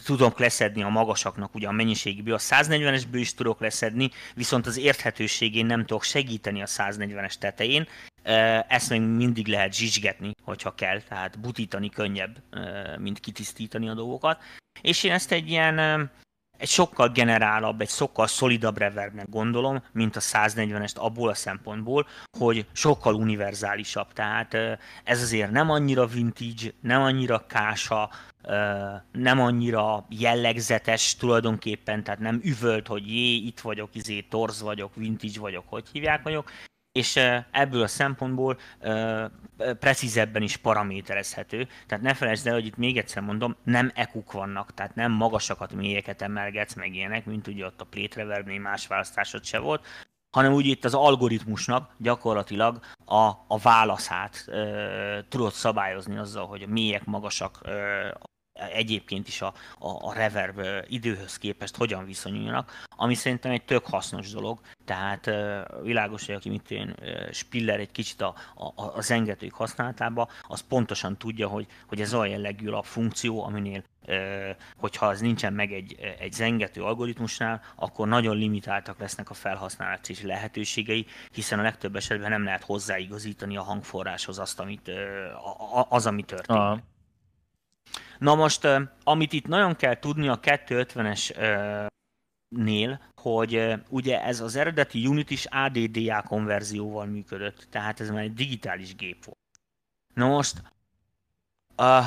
[0.05, 5.65] tudok leszedni a magasaknak ugye a mennyiségiből, a 140-esből is tudok leszedni, viszont az érthetőségén
[5.65, 7.87] nem tudok segíteni a 140-es tetején,
[8.67, 12.37] ezt még mindig lehet zsizsgetni, hogyha kell, tehát butítani könnyebb,
[12.97, 14.41] mint kitisztítani a dolgokat.
[14.81, 16.11] És én ezt egy ilyen
[16.57, 22.65] egy sokkal generálabb, egy sokkal szolidabb reverbnek gondolom, mint a 140-est abból a szempontból, hogy
[22.71, 24.13] sokkal univerzálisabb.
[24.13, 24.53] Tehát
[25.03, 28.09] ez azért nem annyira vintage, nem annyira kása,
[29.11, 35.39] nem annyira jellegzetes tulajdonképpen, tehát nem üvölt, hogy jé, itt vagyok, izé, torz vagyok, vintage
[35.39, 36.51] vagyok, hogy hívják vagyok,
[36.97, 37.19] és
[37.51, 38.57] ebből a szempontból
[39.79, 41.67] precízebben is paraméterezhető.
[41.87, 45.73] Tehát ne felejtsd el, hogy itt még egyszer mondom, nem ekuk vannak, tehát nem magasakat,
[45.73, 49.85] mélyeket emelgetsz, meg ilyenek, mint ugye ott a Plate Reverbnél más választásod se volt,
[50.31, 56.67] hanem úgy itt az algoritmusnak gyakorlatilag a, a válaszát e, tudod szabályozni azzal, hogy a
[56.67, 58.17] mélyek, magasak, e,
[58.73, 64.31] egyébként is a, a, a reverb időhöz képest hogyan viszonyulnak, ami szerintem egy tök hasznos
[64.31, 65.29] dolog, tehát
[65.83, 66.95] világos, hogy aki mit én
[67.31, 72.29] Spiller egy kicsit a, a, a zengetők használatába, az pontosan tudja, hogy, hogy ez olyan
[72.29, 73.83] jellegű a funkció, aminél
[74.77, 81.05] hogyha az nincsen meg egy, egy zengető algoritmusnál, akkor nagyon limitáltak lesznek a felhasználási lehetőségei,
[81.31, 84.91] hiszen a legtöbb esetben nem lehet hozzáigazítani a hangforráshoz azt, amit,
[85.89, 86.61] az, ami történik.
[86.61, 86.79] Aha.
[88.19, 88.67] Na most,
[89.03, 91.89] amit itt nagyon kell tudni a 250-es
[92.55, 98.33] nél, hogy ugye ez az eredeti Unity is ADDA konverzióval működött, tehát ez már egy
[98.33, 99.37] digitális gép volt.
[100.13, 100.61] Na most,
[101.77, 102.05] uh,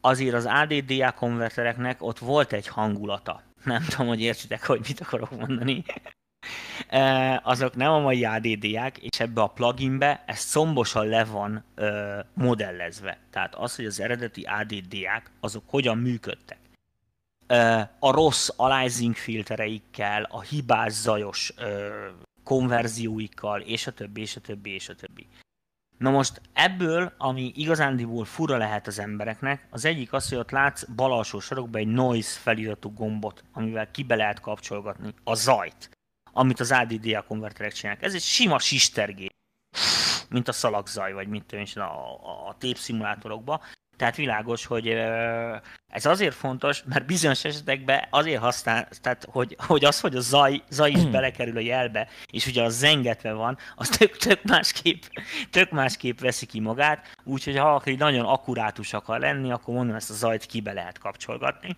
[0.00, 3.42] azért az ADDA konvertereknek ott volt egy hangulata.
[3.64, 5.84] Nem tudom, hogy értsitek, hogy mit akarok mondani.
[6.90, 12.18] Uh, azok nem a mai ADD-ák, és ebbe a pluginbe ez szombosan le van uh,
[12.34, 13.18] modellezve.
[13.30, 16.58] Tehát az, hogy az eredeti ADD-ák, azok hogyan működtek
[17.98, 21.54] a rossz aliasing filtereikkel, a hibás zajos
[22.44, 25.26] konverzióikkal, és a többi, és a többi, és a többi.
[25.98, 30.84] Na most ebből, ami igazándiból fura lehet az embereknek, az egyik az, hogy ott látsz
[30.84, 35.90] bal alsó sarokban egy noise feliratú gombot, amivel kibe lehet kapcsolgatni a zajt,
[36.36, 38.04] amit az ADDA konverterek csinálnak.
[38.04, 39.26] Ez egy sima sistergé,
[40.28, 43.60] mint a szalagzaj, vagy mit tudom a, a, a tépszimulátorokban.
[43.96, 44.88] Tehát világos, hogy
[45.92, 50.62] ez azért fontos, mert bizonyos esetekben azért használ, tehát hogy, hogy az, hogy a zaj,
[50.70, 55.02] zaj is belekerül a jelbe, és ugye az zengetve van, az tök, tök, másképp,
[55.50, 60.10] tök másképp veszi ki magát, úgyhogy ha valaki nagyon akkurátus akar lenni, akkor mondom, ezt
[60.10, 61.76] a zajt kibe lehet kapcsolgatni.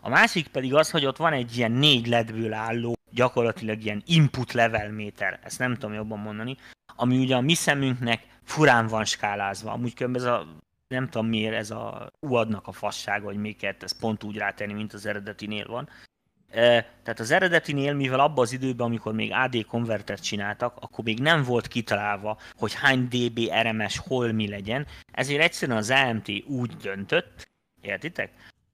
[0.00, 4.52] A másik pedig az, hogy ott van egy ilyen négy ledből álló, gyakorlatilag ilyen input
[4.52, 6.56] level méter, ezt nem tudom jobban mondani,
[6.96, 9.72] ami ugye a mi szemünknek furán van skálázva.
[9.72, 10.46] Amúgy ez a
[10.88, 14.72] nem tudom miért ez a UAD-nak a fassága, hogy még kellett ezt pont úgy rátenni,
[14.72, 15.88] mint az eredetinél van.
[16.50, 21.20] E, tehát az eredetinél, mivel abban az időben, amikor még AD konvertert csináltak, akkor még
[21.20, 26.76] nem volt kitalálva, hogy hány dB RMS hol mi legyen, ezért egyszerűen az AMT úgy
[26.76, 27.48] döntött,
[27.80, 28.32] értitek,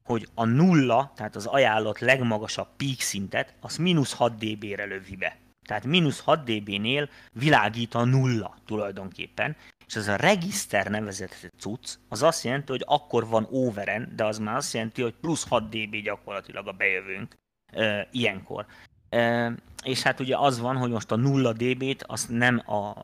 [0.09, 5.37] hogy a nulla, tehát az ajánlott legmagasabb peak szintet, az mínusz 6 dB-re lövi be.
[5.67, 12.23] Tehát mínusz 6 dB-nél világít a nulla tulajdonképpen, és ez a regiszter nevezett cucc, az
[12.23, 15.97] azt jelenti, hogy akkor van overen, de az már azt jelenti, hogy plusz 6 dB
[15.97, 17.35] gyakorlatilag a bejövőnk
[17.67, 18.67] e, ilyenkor.
[19.09, 19.53] E,
[19.85, 22.95] és hát ugye az van, hogy most a 0 dB-t azt nem a,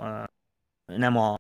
[0.84, 1.38] nem a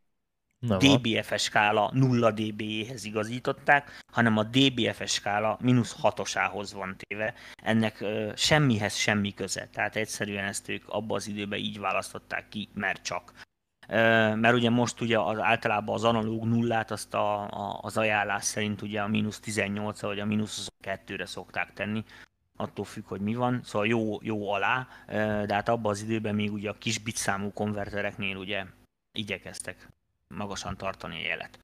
[0.66, 7.34] DBFS skála 0 dB-hez igazították, hanem a DBFS skála mínusz 6-osához van téve.
[7.62, 9.68] Ennek ö, semmihez semmi köze.
[9.72, 13.32] Tehát egyszerűen ezt ők abban az időben így választották ki, mert csak.
[14.36, 18.82] Mert ugye most ugye az, általában az analóg nullát azt a, a, az ajánlás szerint
[18.82, 22.04] ugye a mínusz 18 vagy a mínusz 22-re szokták tenni,
[22.56, 24.88] attól függ, hogy mi van, szóval jó, jó alá,
[25.46, 28.64] de hát abban az időben még ugye a kis bitszámú konvertereknél ugye
[29.12, 29.88] igyekeztek
[30.34, 31.58] magasan tartani a jelet.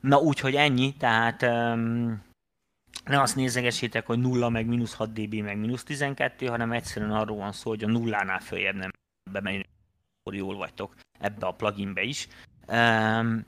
[0.00, 2.22] Na úgyhogy ennyi, tehát um,
[3.04, 7.36] ne azt nézegessétek, hogy 0 meg mínusz 6 dB meg mínusz 12, hanem egyszerűen arról
[7.36, 8.90] van szó, hogy a nullánál följebb nem
[9.30, 9.64] bemenni,
[10.20, 12.28] akkor jól vagytok ebbe a pluginbe is.
[12.66, 13.44] Um,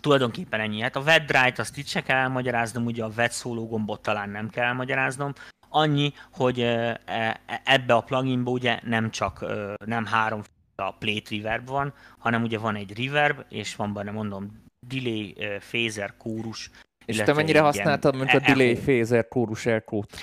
[0.00, 0.80] tulajdonképpen ennyi.
[0.80, 4.50] Hát a WebDrive-t azt itt se kell elmagyaráznom, ugye a web szóló gombot talán nem
[4.50, 5.32] kell elmagyaráznom.
[5.68, 9.44] Annyi, hogy e, e, ebbe a pluginba ugye nem csak
[9.84, 10.42] nem három
[10.76, 15.36] a plate reverb van, hanem ugye van egy reverb, és van benne mondom delay,
[15.70, 16.70] phaser, kórus,
[17.04, 20.16] és te mennyire használtad, mint a delay phaser kórus elkót?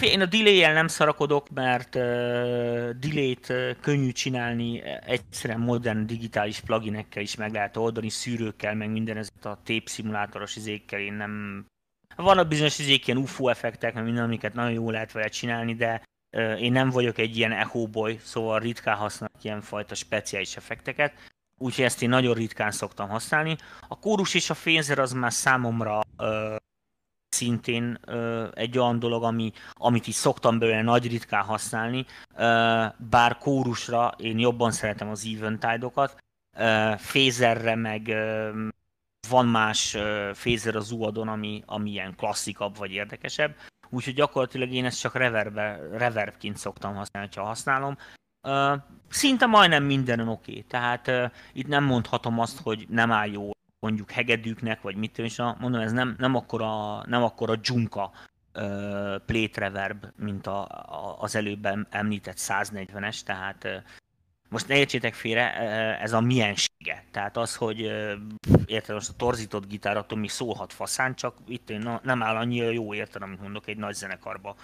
[0.00, 2.02] Én a delay-el nem szarakodok, mert uh,
[2.90, 9.28] delay-t könnyű csinálni, egyszerűen modern digitális pluginekkel is meg lehet oldani, szűrőkkel, meg minden ez
[9.42, 11.64] a tape szimulátoros izékkel én nem...
[12.16, 16.02] Vannak bizonyos izék, ilyen UFO effektek, meg minden, amiket nagyon jól lehet vele csinálni, de
[16.58, 21.12] én nem vagyok egy ilyen echo boy, szóval ritkán használok ilyen fajta speciális effekteket
[21.58, 23.56] úgyhogy ezt én nagyon ritkán szoktam használni.
[23.88, 26.56] A kórus és a fénzer az már számomra ö,
[27.28, 32.06] szintén ö, egy olyan dolog, ami, amit is szoktam belőle nagy ritkán használni,
[32.36, 36.24] ö, bár kórusra én jobban szeretem az eventide-okat,
[36.96, 38.50] fézerre meg ö,
[39.28, 39.96] van más
[40.34, 43.54] fézer az uadon, ami, ami ilyen klasszikabb vagy érdekesebb,
[43.90, 47.96] úgyhogy gyakorlatilag én ezt csak reverbe, reverbként szoktam használni, ha használom.
[48.48, 50.50] Uh, szinte majdnem mindenen oké.
[50.50, 50.62] Okay.
[50.62, 55.36] Tehát uh, itt nem mondhatom azt, hogy nem áll jó mondjuk hegedűknek, vagy mit is
[55.36, 58.10] mondom, ez nem, nem akkora, nem akkora dzsunka
[58.54, 63.84] uh, plate reverb, mint a, a, az előbb említett 140-es, tehát
[64.56, 65.54] most ne értsétek félre,
[66.00, 67.04] ez a miensége.
[67.10, 67.80] Tehát az, hogy
[68.66, 72.94] érted, most a torzított gitár attól mi szólhat faszán, csak itt nem áll annyira jó
[72.94, 74.56] érted, amit mondok egy nagy zenekarba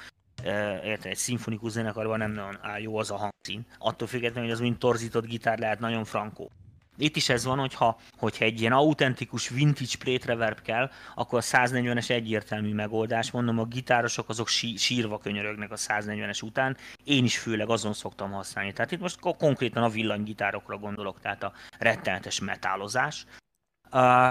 [0.84, 3.66] érted, egy szimfonikus zenekarban nem nagyon áll jó az a hangszín.
[3.78, 6.50] Attól függetlenül, hogy az mint torzított gitár lehet nagyon frankó.
[6.96, 11.42] Itt is ez van, hogyha, hogyha egy ilyen autentikus vintage plate reverb kell, akkor a
[11.42, 13.30] 140-es egyértelmű megoldás.
[13.30, 16.76] Mondom, a gitárosok azok sí, sírva könyörögnek a 140-es után.
[17.04, 18.72] Én is főleg azon szoktam használni.
[18.72, 23.26] Tehát itt most konkrétan a villanygitárokra gondolok, tehát a rettenetes metálozás.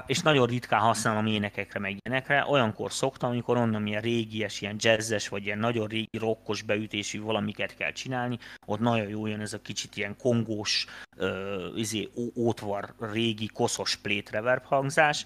[0.05, 2.45] És nagyon ritkán használom énekekre, meg ilyenekre.
[2.47, 7.76] Olyankor szoktam, amikor onnan ilyen régies, ilyen jazzes, vagy ilyen nagyon régi rokkos beütésű valamiket
[7.76, 10.86] kell csinálni, ott nagyon jó jön ez a kicsit ilyen kongós,
[11.18, 15.26] uh, izé, ótvar, régi, koszos plate reverb hangzás.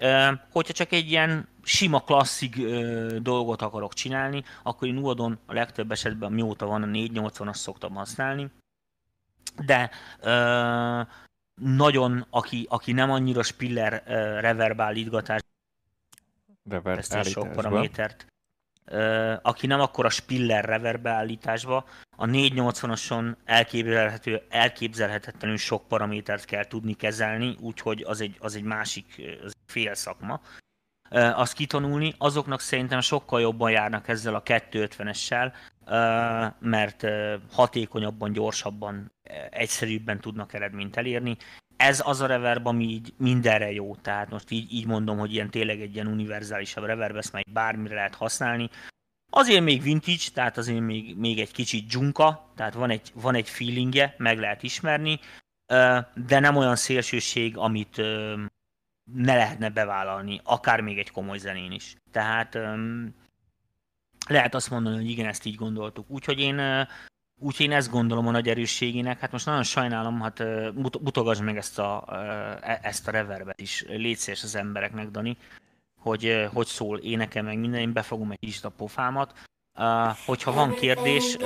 [0.00, 5.52] Uh, hogyha csak egy ilyen sima klasszik uh, dolgot akarok csinálni, akkor én Uadon a
[5.52, 8.50] legtöbb esetben mióta van a 480-as szoktam használni.
[9.66, 9.90] De
[10.22, 11.06] uh,
[11.60, 15.40] nagyon, aki, aki nem annyira spiller uh, reverb állítgatás,
[16.70, 18.26] Reverb ezt sok paramétert,
[18.86, 21.84] uh, aki nem akkor a spiller reverb beállításba,
[22.16, 29.22] a 480-ason elképzelhető, elképzelhetetlenül sok paramétert kell tudni kezelni, úgyhogy az egy, az egy másik
[29.44, 30.40] az egy fél szakma.
[31.14, 35.52] Azt kitanulni, azoknak szerintem sokkal jobban járnak ezzel a 250-essel,
[35.86, 37.04] uh, mert
[37.52, 39.12] hatékonyabban, gyorsabban,
[39.50, 41.36] egyszerűbben tudnak eredményt elérni.
[41.76, 45.50] Ez az a reverb, ami így mindenre jó, tehát most így, így mondom, hogy ilyen
[45.50, 48.70] tényleg egy ilyen univerzálisabb reverb, ezt már bármire lehet használni.
[49.30, 53.48] Azért még vintage, tehát azért még, még egy kicsit dzsunka, tehát van egy, van egy
[53.48, 55.20] feelingje, meg lehet ismerni,
[56.14, 58.02] de nem olyan szélsőség, amit
[59.12, 61.96] ne lehetne bevállalni, akár még egy komoly zenén is.
[62.10, 63.14] Tehát um,
[64.28, 66.10] lehet azt mondani, hogy igen, ezt így gondoltuk.
[66.10, 66.88] Úgyhogy én, uh,
[67.40, 69.18] úgyhogy én ezt gondolom a nagy erősségének.
[69.18, 73.60] Hát most nagyon sajnálom, hát uh, mut- mutogass meg ezt a, uh, ezt a reverbet
[73.60, 73.84] is.
[73.88, 75.36] Légy az embereknek, Dani,
[76.00, 79.32] hogy uh, hogy szól énekel meg minden, én befogom egy kicsit a pofámat.
[80.26, 81.36] Hogyha van kérdés,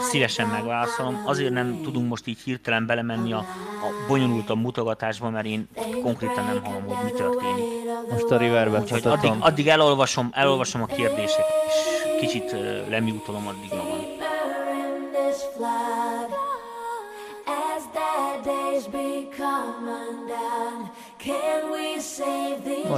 [0.00, 1.22] szívesen megválaszolom.
[1.26, 5.68] Azért nem tudunk most így hirtelen belemenni a, a bonyolultabb mutogatásba, mert én
[6.02, 7.64] konkrétan nem hallom, hogy mi történik.
[8.10, 12.56] Most a reverbet Úgyhogy addig, addig elolvasom, elolvasom a kérdéseket, és kicsit
[12.88, 14.14] lemiutolom addig magam.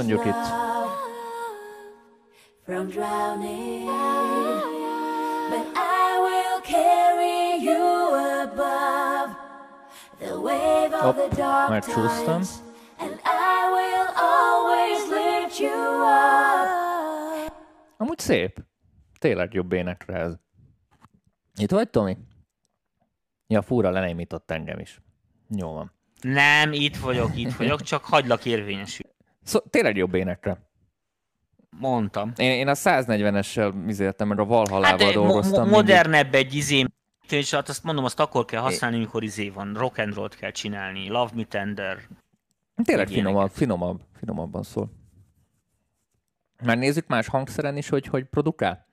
[0.09, 1.16] in this
[2.67, 3.85] from drowning
[5.51, 7.85] but I will carry you
[8.43, 9.29] above
[10.19, 12.61] the wave of the dark times
[12.99, 16.67] and I will always lift you up
[17.97, 18.65] Amúgy szép.
[19.19, 20.33] Tényleg jobb énekre ez.
[21.55, 22.17] Itt vagy, Tomi?
[23.47, 25.01] Ja, fúra lenémított engem is.
[25.49, 25.91] Jó van.
[26.21, 29.09] Nem, itt vagyok, itt vagyok, csak hagylak érvényesül.
[29.43, 30.66] Szó, tényleg jobb énekre.
[31.79, 32.31] Mondtam.
[32.37, 35.63] Én, én a 140-essel mizéltem, mert a Valhallával Hát eh, dolgoztam.
[35.67, 36.85] mo- modernebb egy izé,
[37.29, 39.73] és hát azt mondom, azt akkor kell használni, amikor izé van.
[39.73, 41.07] Rock and roll kell csinálni.
[41.09, 41.97] Love me tender.
[42.83, 44.91] Tényleg finomabb, finomabb, finomabban szól.
[46.63, 48.85] Már nézzük más hangszeren is, hogy hogy produkál?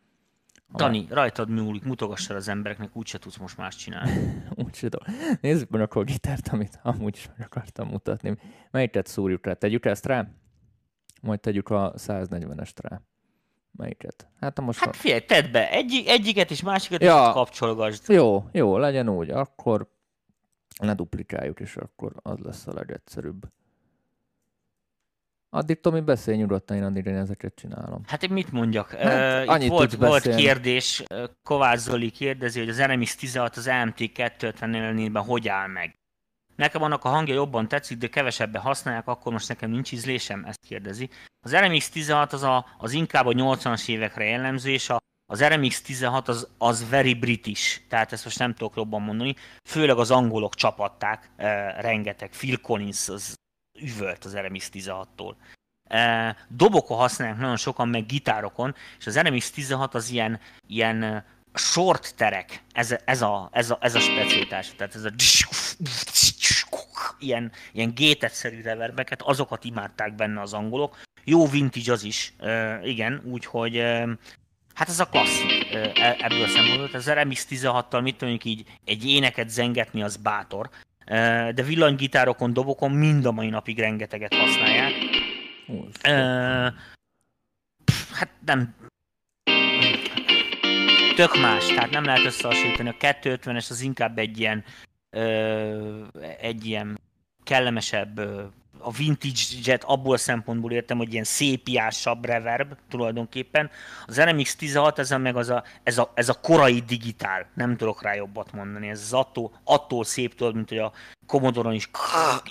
[0.74, 4.10] Dani, rajtad múlik, mutogassál az embereknek, úgyse tudsz most más csinálni.
[4.64, 5.14] Úgy sem tudom.
[5.40, 8.36] Nézzük meg akkor a gitárt, amit amúgy is meg akartam mutatni.
[8.70, 9.52] Melyiket szúrjuk rá?
[9.52, 10.26] Tegyük ezt rá?
[11.24, 13.00] Majd tegyük a 140-est rá.
[13.76, 14.28] Melyiket?
[14.40, 14.78] Hát most...
[14.78, 17.24] Hát figyelj, tedd be, Egy, egyiket és másikat Ja.
[17.26, 18.08] is kapcsolgasd.
[18.08, 19.30] Jó, jó, legyen úgy.
[19.30, 19.90] Akkor
[20.78, 23.46] leduplikáljuk, és akkor az lesz a legegyszerűbb.
[25.50, 28.02] Addig Tomi beszélj nyugodtan, én addig én ezeket csinálom.
[28.06, 28.90] Hát én mit mondjak?
[28.90, 30.42] Hát, uh, annyit volt, volt beszélni.
[30.42, 31.04] kérdés,
[31.42, 35.98] Kovács Zoli kérdezi, hogy az RMX 16 az AMT 250-nél hogy áll meg.
[36.56, 40.60] Nekem annak a hangja jobban tetszik, de kevesebben használják, akkor most nekem nincs ízlésem, ezt
[40.66, 41.10] kérdezi.
[41.46, 44.98] Az RMX 16 az, a, az inkább a 80-as évekre jellemző, és a,
[45.32, 49.34] az RMX 16 az, az very british, tehát ezt most nem tudok jobban mondani.
[49.68, 52.30] Főleg az angolok csapatták, eh, rengeteg.
[52.30, 53.34] Phil Collins az
[53.80, 55.34] üvölt az RMX 16-tól.
[55.90, 61.22] Eh, dobokon használják nagyon sokan, meg gitárokon, és az RMX 16 az ilyen, ilyen eh,
[61.54, 65.10] short terek, ez, ez, a, ez, a, ez a specialitás, tehát ez a
[67.18, 70.96] ilyen, ilyen gétetszerű reverbeket, azokat imádták benne az angolok.
[71.24, 72.34] Jó vintage az is,
[72.84, 73.76] igen, úgyhogy
[74.74, 76.88] hát ez a klasszik uh, ebből a szempontból.
[76.92, 80.70] Az RMX 16-tal mit mondjuk így egy éneket zengetni, az bátor.
[81.54, 84.92] De villanygitárokon, dobokon mind a mai napig rengeteget használják.
[87.84, 88.74] Pff, hát nem...
[91.16, 92.88] Tök más, tehát nem lehet összehasonlítani.
[92.88, 94.64] A 250-es az inkább egy ilyen,
[96.40, 97.00] egy ilyen
[97.42, 98.20] kellemesebb,
[98.84, 103.70] a vintage-et abból szempontból értem, hogy ilyen szépiásabb reverb tulajdonképpen.
[104.06, 107.76] Az RMX 16 ez a, meg az a, ez, a, ez a korai digitál, nem
[107.76, 108.88] tudok rá jobbat mondani.
[108.88, 110.92] Ez az attól, attól szép, tudod, mint hogy a
[111.26, 111.90] Commodore-on is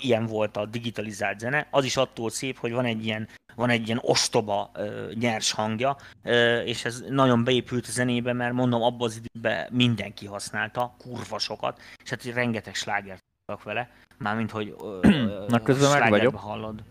[0.00, 1.66] ilyen volt a digitalizált zene.
[1.70, 5.96] Az is attól szép, hogy van egy ilyen van egy ilyen ostoba ö, nyers hangja,
[6.22, 11.38] ö, és ez nagyon beépült a zenébe, mert mondom, abban az időben mindenki használta, kurva
[11.38, 13.22] sokat, és hát rengeteg slágert
[13.62, 14.98] vele, mármint, hogy ö,
[15.48, 16.36] Na, közben meg vagyok.
[16.36, 16.82] hallod.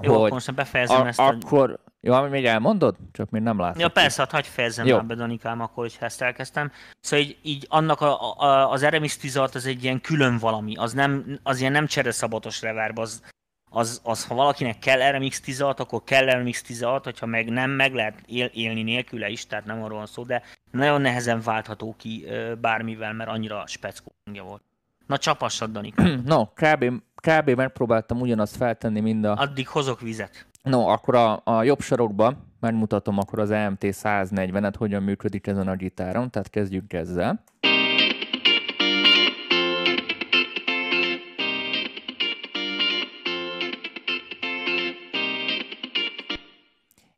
[0.00, 1.26] Jó, akkor most befejezem a, ezt a...
[1.26, 2.96] akkor, jó, ami még elmondod?
[3.12, 3.80] Csak még nem látom.
[3.80, 4.96] Ja, persze, hát hagyj fejezzem Jó.
[4.96, 6.72] már be, Danikám, akkor, hogyha ezt elkezdtem.
[7.00, 10.92] Szóval így, így annak a, a, az RMX 16 az egy ilyen külön valami, az,
[10.92, 13.22] nem, az ilyen nem csereszabatos reverb, az,
[13.70, 17.94] az, az, ha valakinek kell RMX 16, akkor kell RMX 16, hogyha meg nem, meg
[17.94, 22.26] lehet él, élni nélküle is, tehát nem arról van szó, de nagyon nehezen váltható ki
[22.60, 24.12] bármivel, mert annyira speckó
[24.42, 24.62] volt.
[25.06, 26.22] Na csapassad, Danikám.
[26.24, 26.84] No, kb,
[27.14, 27.50] kb.
[27.50, 29.34] megpróbáltam ugyanazt feltenni, mind a...
[29.34, 30.46] Addig hozok vizet.
[30.62, 35.76] No, akkor a, a jobb sarokban megmutatom akkor az EMT 140-et, hogyan működik ezen a
[35.76, 37.42] gitáron, tehát kezdjük ezzel.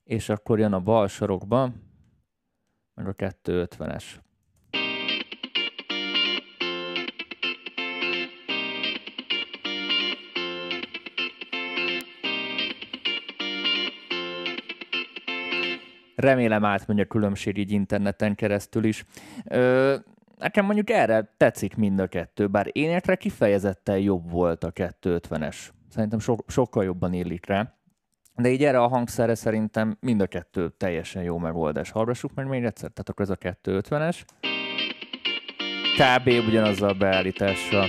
[0.05, 1.83] És akkor jön a bal sarokban,
[2.95, 4.05] meg a 250-es.
[16.21, 19.05] Remélem átmegy a különbség így interneten keresztül is.
[19.45, 19.97] Ö,
[20.39, 25.57] nekem mondjuk erre tetszik mind a kettő, bár én értre kifejezetten jobb volt a 250-es.
[25.89, 27.75] Szerintem so- sokkal jobban illik rá.
[28.37, 31.91] De így erre a hangszerre szerintem mind a kettő teljesen jó megoldás.
[31.91, 34.25] Hallgassuk meg még egyszer, tehát akkor ez a 250-es.
[35.97, 36.27] Kb.
[36.49, 37.87] ugyanazzal a beállítással.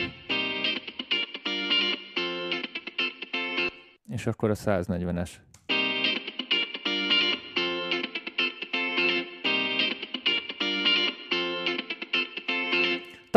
[4.07, 5.29] És akkor a 140-es.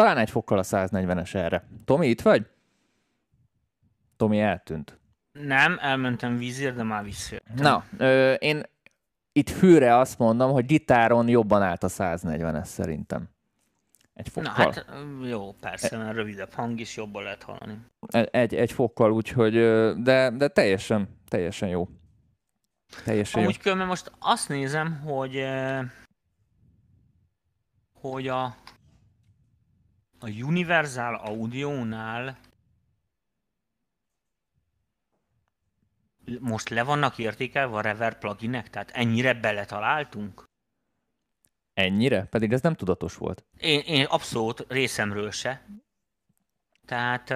[0.02, 1.64] Talán egy fokkal a 140-es erre.
[1.84, 2.46] Tomi, itt vagy?
[4.16, 4.98] Tomi eltűnt.
[5.32, 7.54] Nem, elmentem vízért, de már visszajöttem.
[7.56, 8.62] Na, ö, én
[9.32, 13.28] itt fűre azt mondom, hogy gitáron jobban állt a 140-es szerintem.
[14.14, 14.52] Egy Na fokkal.
[14.72, 14.86] hát
[15.22, 17.78] jó, persze, mert rövidebb hang is jobban lehet hallani.
[18.08, 19.52] E- Egy, egy fokkal, úgyhogy,
[20.02, 21.88] de, de teljesen, teljesen jó.
[23.04, 25.44] Teljesen Amúgy különben most azt nézem, hogy
[27.92, 28.56] hogy a
[30.22, 32.38] a Universal Audio-nál
[36.40, 40.44] most le vannak értékelve a reverb pluginek, tehát ennyire beletaláltunk?
[41.74, 42.24] Ennyire?
[42.24, 43.44] Pedig ez nem tudatos volt.
[43.58, 45.66] Én, én abszolút részemről se.
[46.86, 47.34] Tehát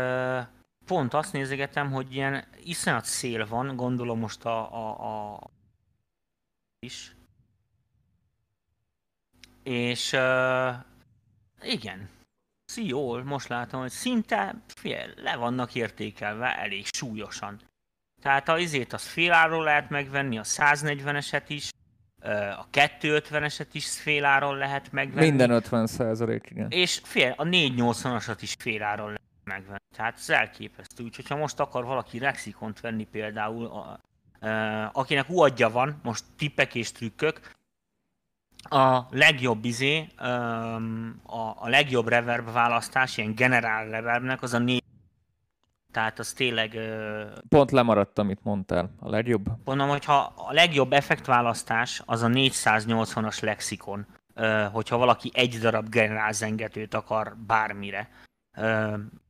[0.87, 5.51] pont azt nézegetem, hogy ilyen iszonyat szél van, gondolom most a, a, a
[6.79, 7.17] is.
[9.63, 10.71] És ö,
[11.63, 12.16] igen,
[12.75, 17.61] jól, most látom, hogy szinte fél, le vannak értékelve elég súlyosan.
[18.23, 21.71] Tehát a izét az féláról lehet megvenni, a 140-eset is,
[22.57, 25.27] a 250-eset is féláron lehet megvenni.
[25.27, 26.71] Minden 50 százalék, igen.
[26.71, 29.79] És fél, a 480-asat is féláron lehet megvenni.
[29.97, 31.05] Tehát ez elképesztő.
[31.05, 34.01] Úgyhogy ha most akar valaki Lexikont venni például, a,
[34.47, 37.41] a, akinek uadja van, most tippek és trükkök,
[38.69, 40.07] a legjobb izé,
[41.27, 44.85] a, legjobb reverb választás, ilyen generál reverbnek, az a négy
[45.97, 46.79] tehát az tényleg,
[47.49, 48.91] Pont lemaradt, amit mondtál.
[49.01, 49.47] A legjobb.
[49.65, 54.07] mondom, hogyha a legjobb effektválasztás az a 480-as lexikon,
[54.73, 58.09] hogyha valaki egy darab generálzengetőt akar bármire.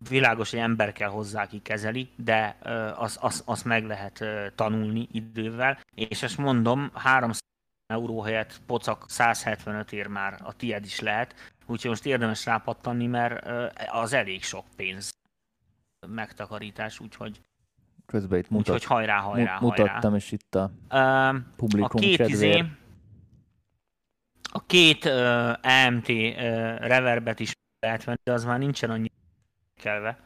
[0.08, 2.56] Világos, hogy ember kell hozzá, aki kezeli, de
[2.96, 4.24] azt az, az meg lehet
[4.54, 7.45] tanulni idővel, és ezt mondom, 300
[7.86, 11.34] euró helyett pocak 175 ér már a tied is lehet,
[11.66, 13.46] úgyhogy most érdemes rápattanni, mert
[13.90, 15.12] az elég sok pénz
[16.06, 17.40] megtakarítás, úgyhogy,
[18.06, 19.84] Közben itt mutat, úgyhogy hajrá, hajrá, mu- hajrá.
[19.84, 22.56] mutattam, és itt a Ö, a publikum két kedvéért.
[22.56, 22.64] izé,
[24.52, 26.36] a két uh, AMT uh,
[26.78, 29.10] reverbet is lehet venni, de az már nincsen annyi
[29.80, 30.25] kelve.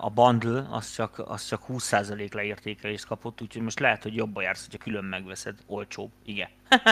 [0.00, 4.64] A bundle az csak, az csak 20% leértékelést kapott, úgyhogy most lehet, hogy jobban jársz,
[4.64, 6.10] hogyha külön megveszed, olcsóbb.
[6.24, 6.48] Igen.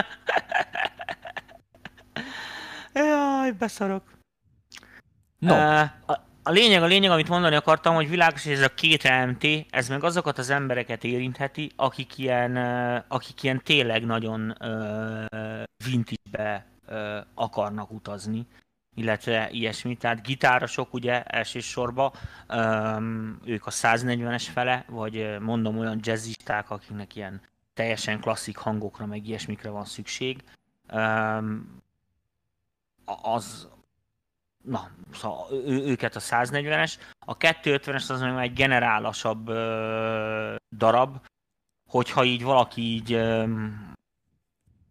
[2.93, 4.03] Jaj, beszarok.
[5.39, 5.53] No,
[6.05, 9.65] a, a lényeg, a lényeg, amit mondani akartam, hogy világos, hogy ez a két MT,
[9.69, 12.55] ez meg azokat az embereket érintheti, akik ilyen,
[13.07, 18.47] akik ilyen tényleg nagyon uh, vintage-be uh, akarnak utazni,
[18.95, 19.95] illetve ilyesmi.
[19.95, 22.11] Tehát gitárosok ugye elsősorban,
[22.47, 27.41] öm, ők a 140-es fele, vagy mondom olyan jazzisták, akiknek ilyen
[27.73, 30.43] teljesen klasszik hangokra, meg ilyesmikre van szükség.
[33.05, 33.67] A- az,
[34.63, 36.93] na, szóval őket a 140-es.
[37.19, 41.17] A 250-es az már egy generálasabb ö, darab,
[41.89, 43.45] hogyha így valaki így, ö,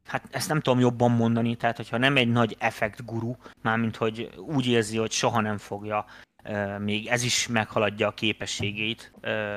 [0.07, 4.31] hát ezt nem tudom jobban mondani, tehát hogyha nem egy nagy effekt guru, mármint hogy
[4.37, 6.05] úgy érzi, hogy soha nem fogja,
[6.79, 9.13] még ez is meghaladja a képességét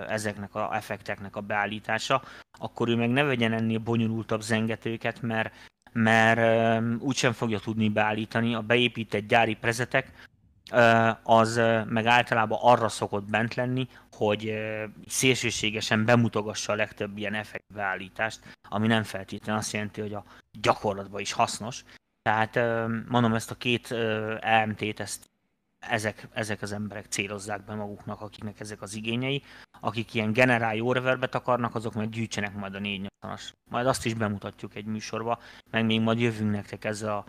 [0.07, 2.23] ezeknek a effekteknek a beállítása,
[2.59, 5.53] akkor ő meg ne vegyen ennél bonyolultabb zengetőket, mert
[5.91, 8.55] mert úgysem fogja tudni beállítani.
[8.55, 10.11] A beépített gyári prezetek
[11.23, 14.53] az meg általában arra szokott bent lenni, hogy
[15.07, 18.39] szélsőségesen bemutogassa a legtöbb ilyen effekt beállítást,
[18.69, 20.23] ami nem feltétlenül azt jelenti, hogy a
[20.61, 21.83] gyakorlatban is hasznos.
[22.21, 22.55] Tehát
[23.09, 23.91] mondom, ezt a két
[24.39, 25.29] EMT-t, ezt
[25.79, 29.43] ezek, ezek az emberek célozzák be maguknak, akiknek ezek az igényei.
[29.79, 33.51] Akik ilyen generál jó reverbet akarnak, azok majd gyűjtsenek majd a 480-as.
[33.69, 35.39] Majd azt is bemutatjuk egy műsorba,
[35.71, 37.25] meg még majd jövünk nektek ezzel a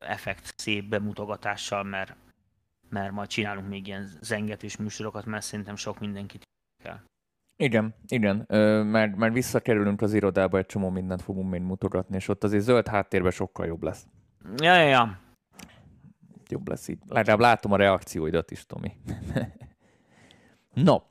[0.00, 2.16] effekt szép bemutogatással, mert,
[2.88, 6.42] mert majd csinálunk még ilyen zengetős műsorokat, mert szerintem sok mindenkit
[6.82, 7.00] kell.
[7.56, 12.28] Igen, igen, ö, mert, mert visszakerülünk az irodába, egy csomó mindent fogunk még mutogatni, és
[12.28, 14.06] ott azért zöld háttérben sokkal jobb lesz.
[14.56, 15.18] Ja, ja, ja.
[16.48, 16.98] Jobb lesz így.
[17.08, 18.92] Legalább látom a reakcióidat is, Tomi.
[20.74, 21.02] no,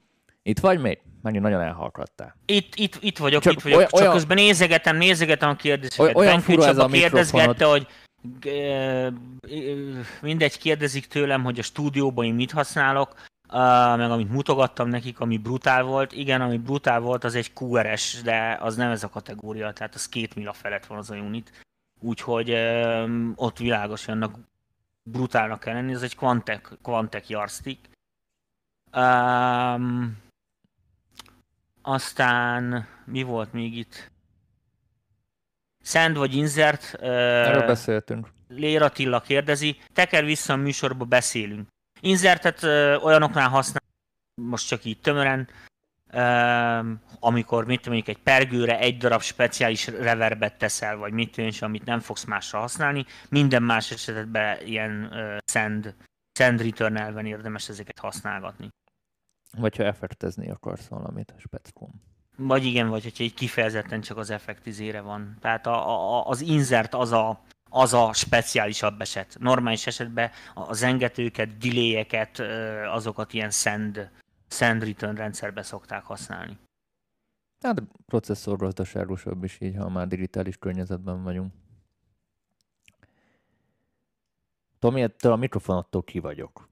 [0.41, 1.01] itt vagy még?
[1.21, 2.35] Megint nagyon elhallgattál.
[2.45, 6.15] Itt, itt, itt vagyok, Csak itt vagyok, olyan- csak olyan- közben nézegetem, nézegetem a kérdéseket.
[6.15, 7.87] Olyan Benkő fura ez a kérdezgette, hogy
[10.21, 13.13] mindegy kérdezik tőlem, hogy a stúdióban én mit használok,
[13.97, 16.11] meg amit mutogattam nekik, ami brutál volt.
[16.11, 20.09] Igen, ami brutál volt, az egy QRS, de az nem ez a kategória, tehát az
[20.09, 21.65] két mila felett van az a unit.
[21.99, 22.55] Úgyhogy
[23.35, 24.37] ott világos, hogy annak
[25.03, 27.89] brutálnak kell lenni, ez egy Quantec, Quantec yardstick.
[28.93, 30.17] Um,
[31.81, 34.11] aztán mi volt még itt?
[35.89, 36.93] Send vagy insert?
[36.93, 38.31] Erről beszéltünk.
[38.47, 39.77] Lér Attila kérdezi.
[39.93, 41.67] Teker vissza a műsorba, beszélünk.
[42.01, 43.83] Insertet uh, olyanoknál használ,
[44.41, 45.49] most csak így tömören,
[47.19, 51.85] amikor mit mondjuk egy pergőre egy darab speciális reverbet teszel, vagy mit tudom, és amit
[51.85, 53.05] nem fogsz másra használni.
[53.29, 55.95] Minden más esetben ilyen uh, send,
[56.39, 58.69] send return elven érdemes ezeket használgatni.
[59.57, 61.91] Vagy ha effektezni akarsz valamit speckon.
[62.41, 65.37] Vagy igen, vagy hogyha egy kifejezetten csak az effektizére van.
[65.41, 69.37] Tehát a, a, az insert az a, az a speciálisabb eset.
[69.39, 74.09] Normális esetben a zengetőket, delayeket, ö, azokat ilyen send,
[74.47, 76.57] send return rendszerbe szokták használni.
[77.59, 81.53] Hát processzor gazdaságosabb is így, ha már digitális környezetben vagyunk.
[84.79, 86.68] Tomi, ettől a mikrofonottól ki vagyok.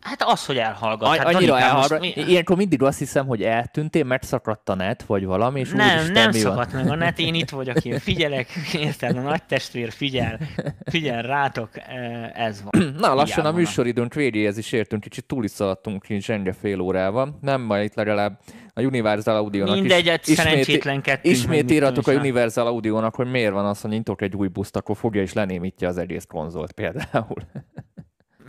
[0.00, 1.16] Hát az, hogy elhallgat.
[1.16, 1.98] Hát annyira elharra...
[1.98, 6.12] mi- Ilyenkor mindig azt hiszem, hogy eltűntél, megszakadt a net, vagy valami, és Nem, úristen,
[6.12, 6.40] nem van?
[6.40, 10.38] szakadt meg a net, én itt vagyok, én figyelek, érted, a nagy testvér figyel,
[10.84, 12.92] figyel rátok, eh, ez van.
[13.00, 16.80] Na, lassan Hiába a műsoridőnk végéhez is értünk, kicsit túl is szaladtunk így zsenge fél
[16.80, 17.38] órával.
[17.40, 18.38] Nem, majd itt legalább
[18.74, 20.06] a Universal Audio-nak Mindegy,
[21.22, 21.32] is.
[21.32, 24.48] Ismét meg mit írhatok a Universal Audio-nak, hogy miért van az, hogy nyitok egy új
[24.48, 27.36] buszt, akkor fogja és lenémítja az egész konzolt például.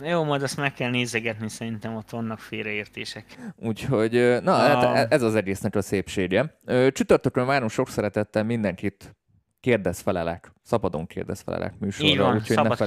[0.02, 3.24] Jó, majd azt meg kell nézegetni, szerintem ott vannak félreértések.
[3.56, 4.12] Úgyhogy,
[4.42, 4.66] na, Ah.
[4.66, 6.58] hát e- ez az egésznek a szépsége.
[6.92, 9.14] Csütörtökön várunk sok szeretettel mindenkit
[9.60, 12.80] kérdezfelelek, szabadon kérdezfelelek műsorra, Így van, ne szabad.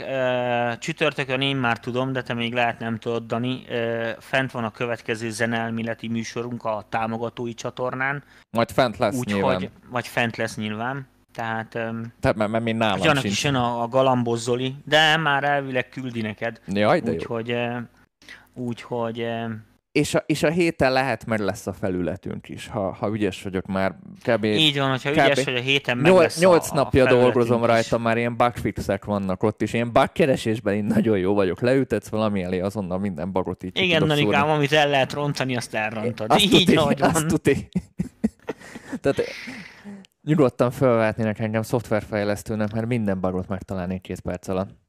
[0.00, 3.64] Ö, Csütörtökön én már tudom, de te még lehet nem tudod, Dani.
[4.18, 9.54] Fent van a következő zeneelméleti műsorunk a támogatói csatornán, Majd fent lesz nyilván.
[9.54, 11.06] úgyhogy, vagy fent lesz nyilván.
[11.36, 11.68] Tehát,
[12.20, 13.24] Tehát, mert, mert még nálam sincs.
[13.24, 16.60] is jön a, a Galambos Zoli, de már elvileg küldi neked.
[16.66, 17.10] Jaj, de.
[17.10, 17.56] Úgyhogy,
[18.54, 19.26] úgyhogy
[19.92, 23.66] És a, és a héten lehet, mert lesz a felületünk is, ha, ha ügyes vagyok
[23.66, 23.94] már.
[24.22, 24.44] Kb.
[24.44, 25.16] így van, hogyha kb.
[25.18, 27.66] ügyes, hogy a héten meg Nyol, lesz nyolc a, napja a dolgozom is.
[27.66, 29.72] rajta, már ilyen bugfixek vannak ott is.
[29.72, 31.60] Ilyen bugkeresésben én nagyon jó vagyok.
[31.60, 34.34] Leütetsz valami elé, azonnal minden bugot így Igen, szúrni.
[34.34, 36.30] amit el lehet rontani, azt elrontad.
[36.30, 36.94] Azt Így, tuti, van.
[37.00, 37.68] azt tuti.
[39.00, 39.22] Tehát
[40.26, 44.85] nyugodtan felvetnének engem szoftverfejlesztőnek, mert minden bugot megtalálnék két perc alatt.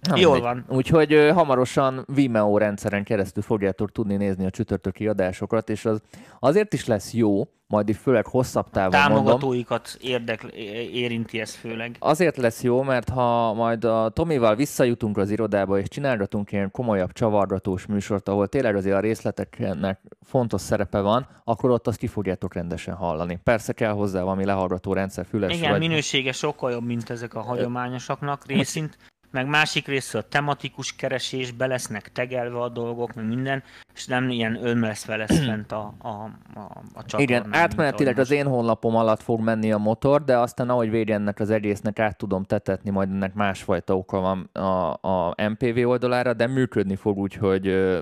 [0.00, 0.64] Na, Jól van.
[0.68, 6.02] Úgyhogy ö, hamarosan Vimeo rendszeren keresztül fogjátok tudni nézni a csütörtöki adásokat, és az
[6.38, 10.46] azért is lesz jó, majd így főleg hosszabb távon mondom, Támogatóikat érdekl,
[10.92, 11.96] érinti ez főleg.
[11.98, 17.12] Azért lesz jó, mert ha majd a Tomival visszajutunk az irodába, és csinálgatunk ilyen komolyabb
[17.12, 22.54] csavargatós műsort, ahol tényleg azért a részleteknek fontos szerepe van, akkor ott azt ki fogjátok
[22.54, 23.40] rendesen hallani.
[23.44, 25.80] Persze kell hozzá valami lehallgató rendszer, füles Igen, vagy...
[25.80, 28.96] minősége sokkal jobb, mint ezek a hagyományosaknak részint.
[29.30, 33.62] Meg másik része a tematikus keresésbe lesznek tegelve a dolgok, meg minden,
[33.94, 37.20] és nem ilyen önmeszve lesz fent a, a, a, a csatornán.
[37.20, 41.40] Igen, átmenetileg az én honlapom alatt fog menni a motor, de aztán ahogy vége ennek
[41.40, 46.46] az egésznek át tudom tetetni, majd ennek másfajta oka van a, a MPV oldalára, de
[46.46, 47.96] működni fog úgy, hogy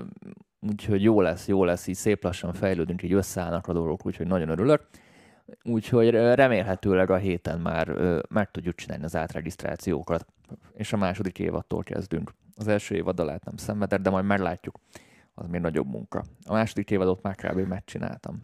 [0.59, 4.49] úgyhogy jó lesz, jó lesz, így szép lassan fejlődünk, így összeállnak a dolgok, úgyhogy nagyon
[4.49, 4.81] örülök.
[5.63, 7.87] Úgyhogy remélhetőleg a héten már
[8.29, 10.25] meg tudjuk csinálni az átregisztrációkat,
[10.73, 12.33] és a második évadtól kezdünk.
[12.55, 14.79] Az első évad alá nem szenvedett, de majd meglátjuk.
[15.33, 16.23] Az még nagyobb munka.
[16.45, 17.59] A második évadot már kb.
[17.59, 18.43] megcsináltam.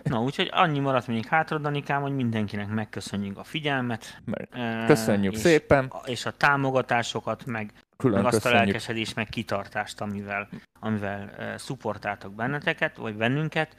[0.03, 4.23] Na, úgyhogy annyi maradt még hátra, Danikám, hogy mindenkinek megköszönjük a figyelmet.
[4.51, 10.01] Eh, Köszönjük és, szépen, És a támogatásokat, meg, külön meg azt a lelkesedést, meg kitartást,
[10.01, 10.49] amivel,
[10.81, 13.77] amivel uh, szupportáltak benneteket, vagy bennünket.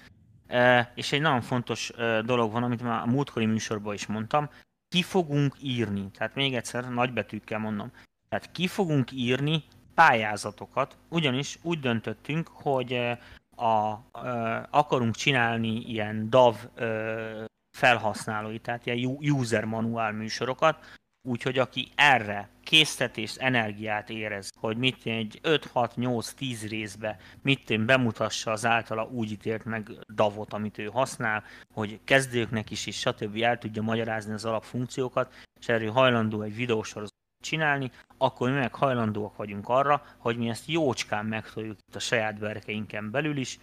[0.49, 4.49] Uh, és egy nagyon fontos uh, dolog van, amit már a múltkori műsorban is mondtam,
[4.93, 7.91] ki fogunk írni, tehát még egyszer nagybetűkkel mondom,
[8.29, 9.63] tehát ki fogunk írni
[9.93, 12.93] pályázatokat, ugyanis úgy döntöttünk, hogy
[13.55, 16.55] a, uh, akarunk csinálni ilyen DAV
[17.75, 20.85] felhasználói, tehát ilyen user manuál műsorokat,
[21.27, 28.65] úgyhogy aki erre késztetést, energiát érez, hogy mit egy 5-6-8-10 részbe mit én bemutassa az
[28.65, 31.43] általa úgy ítélt meg davot, amit ő használ,
[31.73, 33.41] hogy kezdőknek is, és stb.
[33.41, 39.35] el tudja magyarázni az alapfunkciókat, és erről hajlandó egy videósorozatot csinálni, akkor mi meg hajlandóak
[39.35, 43.59] vagyunk arra, hogy mi ezt jócskán megtoljuk itt a saját berkeinken belül is,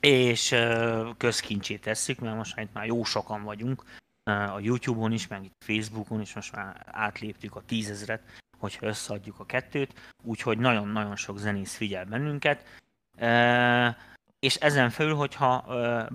[0.00, 0.54] és
[1.16, 3.84] közkincsé tesszük, mert most már itt már jó sokan vagyunk,
[4.24, 8.22] a YouTube-on is, meg itt Facebookon is most már átléptük a tízezret,
[8.58, 12.64] hogyha összeadjuk a kettőt, úgyhogy nagyon-nagyon sok zenész figyel bennünket.
[14.38, 15.64] És ezen felül, hogyha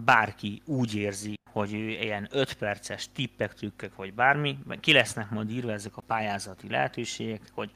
[0.05, 5.51] bárki úgy érzi, hogy ő ilyen 5 perces tippek, trükkök vagy bármi, ki lesznek majd
[5.51, 7.71] írva ezek a pályázati lehetőségek, hogy,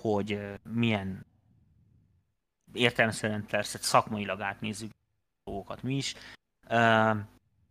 [0.00, 1.26] hogy milyen
[2.72, 4.90] értelmszerűen persze szakmailag átnézzük
[5.44, 6.14] dolgokat mi is,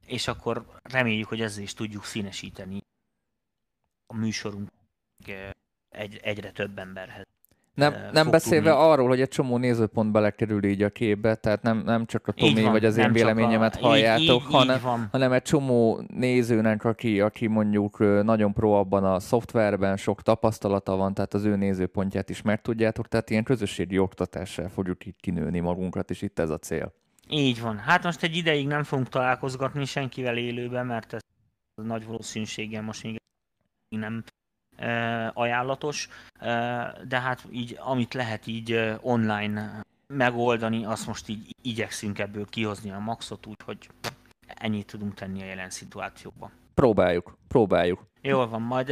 [0.10, 2.82] és akkor reméljük, hogy ezzel is tudjuk színesíteni
[4.08, 4.70] a műsorunk
[5.28, 5.32] ö,
[5.90, 7.26] egy, egyre több emberhez.
[7.74, 8.84] Nem, eh, nem beszélve tudni.
[8.86, 12.50] arról, hogy egy csomó nézőpont belekerül így a képbe, tehát nem, nem csak a Így
[12.54, 15.08] Tomi van, vagy az én véleményemet a- így- halljátok, így, hanem, így van.
[15.12, 21.14] hanem egy csomó nézőnek, aki, aki mondjuk nagyon pro abban a szoftverben, sok tapasztalata van,
[21.14, 26.22] tehát az ő nézőpontját is megtudjátok, tehát ilyen közösségi oktatással fogjuk így kinőni magunkat, és
[26.22, 26.94] itt ez a cél.
[27.30, 27.78] Így van.
[27.78, 31.22] Hát most egy ideig nem fogunk találkozgatni senkivel élőben, mert ez
[31.82, 33.20] nagy valószínűséggel most még
[33.90, 34.24] nem
[34.76, 36.50] e, ajánlatos, e,
[37.08, 42.92] de hát így, amit lehet így e, online megoldani, azt most így igyekszünk ebből kihozni
[42.92, 43.90] a maxot, úgyhogy
[44.48, 46.52] ennyit tudunk tenni a jelen szituációban.
[46.74, 48.06] Próbáljuk, próbáljuk.
[48.22, 48.88] Jól van, majd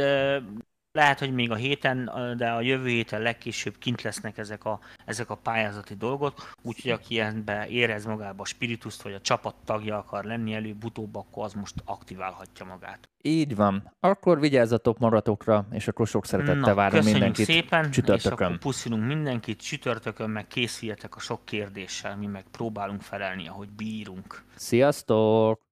[0.98, 5.30] lehet, hogy még a héten, de a jövő héten legkésőbb kint lesznek ezek a, ezek
[5.30, 10.24] a pályázati dolgok, úgyhogy aki ilyenbe érez magába a spirituszt, vagy a csapat tagja akar
[10.24, 13.08] lenni előbb-utóbb, akkor az most aktiválhatja magát.
[13.22, 13.92] Így van.
[14.00, 18.46] Akkor vigyázzatok magatokra, és akkor sok szeretettel várom köszönjük mindenkit szépen, és csütörtökön.
[18.46, 24.44] akkor puszilunk mindenkit, csütörtökön meg készüljetek a sok kérdéssel, mi meg próbálunk felelni, ahogy bírunk.
[24.54, 25.67] Sziasztok!